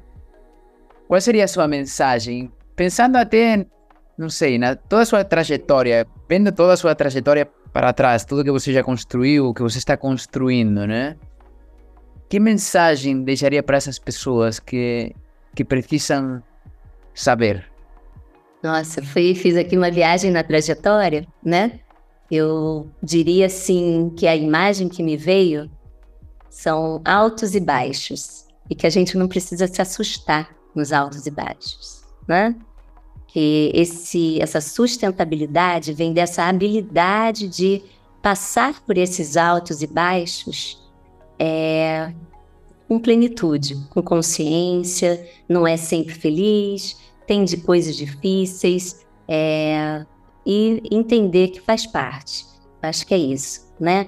Qual 1.07 1.21
seria 1.21 1.45
a 1.45 1.47
sua 1.47 1.69
mensagem? 1.69 2.51
Pensando 2.75 3.15
até, 3.15 3.65
não 4.17 4.29
sei, 4.29 4.57
na 4.57 4.75
toda 4.75 5.03
a 5.03 5.05
sua 5.05 5.23
trajetória, 5.23 6.05
vendo 6.29 6.51
toda 6.51 6.73
a 6.73 6.77
sua 6.77 6.93
trajetória 6.93 7.49
para 7.71 7.93
trás, 7.93 8.25
tudo 8.25 8.43
que 8.43 8.51
você 8.51 8.73
já 8.73 8.83
construiu, 8.83 9.53
que 9.53 9.61
você 9.61 9.77
está 9.77 9.95
construindo, 9.95 10.85
né? 10.87 11.15
Que 12.29 12.39
mensagem 12.39 13.23
deixaria 13.23 13.63
para 13.63 13.77
essas 13.77 13.97
pessoas 13.97 14.59
que, 14.59 15.15
que 15.55 15.63
precisam 15.63 16.43
saber? 17.13 17.65
Nossa, 18.61 19.01
fui, 19.01 19.33
fiz 19.35 19.55
aqui 19.55 19.77
uma 19.77 19.91
viagem 19.91 20.31
na 20.31 20.43
trajetória, 20.43 21.25
né? 21.43 21.79
Eu 22.29 22.89
diria 23.01 23.45
assim 23.45 24.11
que 24.17 24.27
a 24.27 24.35
imagem 24.35 24.89
que 24.89 25.01
me 25.01 25.15
veio 25.15 25.69
são 26.49 27.01
altos 27.05 27.55
e 27.55 27.59
baixos 27.59 28.45
e 28.69 28.75
que 28.75 28.85
a 28.85 28.89
gente 28.89 29.17
não 29.17 29.27
precisa 29.27 29.67
se 29.67 29.81
assustar 29.81 30.49
nos 30.75 30.91
altos 30.91 31.25
e 31.25 31.31
baixos, 31.31 32.03
né? 32.27 32.55
Que 33.27 33.71
esse, 33.73 34.41
essa 34.41 34.61
sustentabilidade 34.61 35.93
vem 35.93 36.13
dessa 36.13 36.43
habilidade 36.43 37.47
de 37.47 37.83
passar 38.21 38.81
por 38.81 38.97
esses 38.97 39.37
altos 39.37 39.81
e 39.81 39.87
baixos 39.87 40.81
é, 41.39 42.11
com 42.87 42.99
plenitude, 42.99 43.75
com 43.89 44.01
consciência, 44.01 45.27
não 45.47 45.67
é 45.67 45.77
sempre 45.77 46.13
feliz, 46.13 46.97
tem 47.25 47.43
de 47.43 47.57
coisas 47.57 47.95
difíceis, 47.95 49.05
é, 49.27 50.05
e 50.45 50.81
entender 50.89 51.49
que 51.49 51.59
faz 51.59 51.85
parte. 51.85 52.45
Acho 52.81 53.05
que 53.05 53.13
é 53.13 53.17
isso, 53.17 53.67
né? 53.79 54.07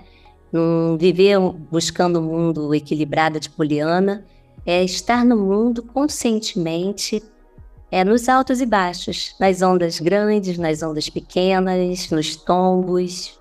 Viver 0.97 1.37
buscando 1.69 2.19
um 2.19 2.23
mundo 2.23 2.73
equilibrado 2.73 3.39
de 3.39 3.49
poliana 3.49 4.25
é 4.65 4.83
estar 4.83 5.25
no 5.25 5.35
mundo 5.35 5.83
conscientemente, 5.83 7.21
é 7.91 8.03
nos 8.03 8.29
altos 8.29 8.61
e 8.61 8.65
baixos, 8.65 9.35
nas 9.39 9.61
ondas 9.61 9.99
grandes, 9.99 10.57
nas 10.57 10.83
ondas 10.83 11.09
pequenas, 11.09 12.09
nos 12.11 12.35
tombos, 12.35 13.39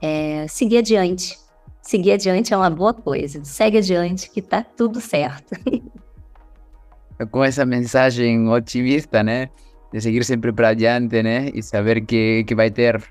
é, 0.00 0.46
seguir 0.48 0.78
adiante. 0.78 1.38
Seguir 1.82 2.12
adiante 2.12 2.54
é 2.54 2.56
uma 2.56 2.70
boa 2.70 2.94
coisa. 2.94 3.44
Segue 3.44 3.78
adiante 3.78 4.30
que 4.30 4.40
tá 4.40 4.64
tudo 4.64 5.00
certo. 5.00 5.54
Com 7.30 7.44
essa 7.44 7.64
mensagem 7.64 8.48
otimista, 8.48 9.22
né? 9.22 9.48
De 9.92 10.00
seguir 10.00 10.24
sempre 10.24 10.52
para 10.52 10.70
adiante, 10.70 11.22
né? 11.22 11.50
E 11.52 11.62
saber 11.62 12.00
que, 12.04 12.44
que 12.44 12.54
vai 12.54 12.70
ter 12.70 13.02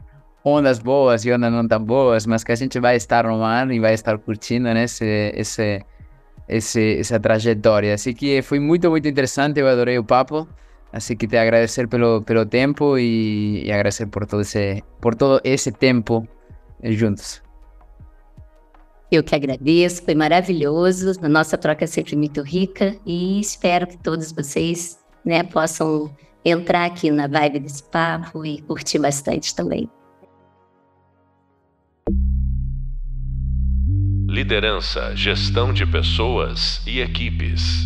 ondas 0.43 0.79
boas 0.79 1.23
e 1.25 1.31
ondas 1.31 1.51
não 1.51 1.67
tão 1.67 1.83
boas, 1.83 2.25
mas 2.25 2.43
que 2.43 2.51
a 2.51 2.55
gente 2.55 2.79
vai 2.79 2.95
estar 2.95 3.25
no 3.25 3.37
mar 3.37 3.69
e 3.71 3.79
vai 3.79 3.93
estar 3.93 4.17
curtindo, 4.17 4.73
né? 4.73 4.83
Esse, 4.83 5.31
esse, 5.35 5.85
esse, 6.47 6.99
essa 6.99 7.19
trajetória. 7.19 7.93
Assim 7.93 8.13
que 8.13 8.41
foi 8.41 8.59
muito, 8.59 8.89
muito 8.89 9.07
interessante. 9.07 9.59
Eu 9.59 9.67
adorei 9.67 9.97
o 9.97 10.03
papo. 10.03 10.47
Assim 10.93 11.15
que 11.15 11.27
te 11.27 11.37
agradecer 11.37 11.87
pelo, 11.87 12.21
pelo 12.21 12.45
tempo 12.45 12.97
e, 12.97 13.63
e 13.65 13.71
agradecer 13.71 14.07
por 14.07 14.25
todo 14.25 14.41
esse, 14.41 14.83
por 14.99 15.15
todo 15.15 15.39
esse 15.43 15.71
tempo 15.71 16.27
juntos. 16.83 17.41
Eu 19.11 19.23
que 19.23 19.35
agradeço, 19.35 20.03
foi 20.03 20.15
maravilhoso. 20.15 21.11
A 21.21 21.29
nossa 21.29 21.57
troca 21.57 21.83
é 21.83 21.87
sempre 21.87 22.15
muito 22.15 22.41
rica 22.41 22.95
e 23.05 23.39
espero 23.39 23.85
que 23.85 23.97
todos 23.97 24.31
vocês 24.31 24.99
né, 25.25 25.43
possam 25.43 26.15
entrar 26.45 26.85
aqui 26.85 27.11
na 27.11 27.27
vibe 27.27 27.59
desse 27.59 27.83
papo 27.83 28.45
e 28.45 28.61
curtir 28.61 28.99
bastante 28.99 29.53
também. 29.53 29.89
Liderança, 34.29 35.13
gestão 35.13 35.73
de 35.73 35.85
pessoas 35.85 36.81
e 36.87 37.01
equipes. 37.01 37.85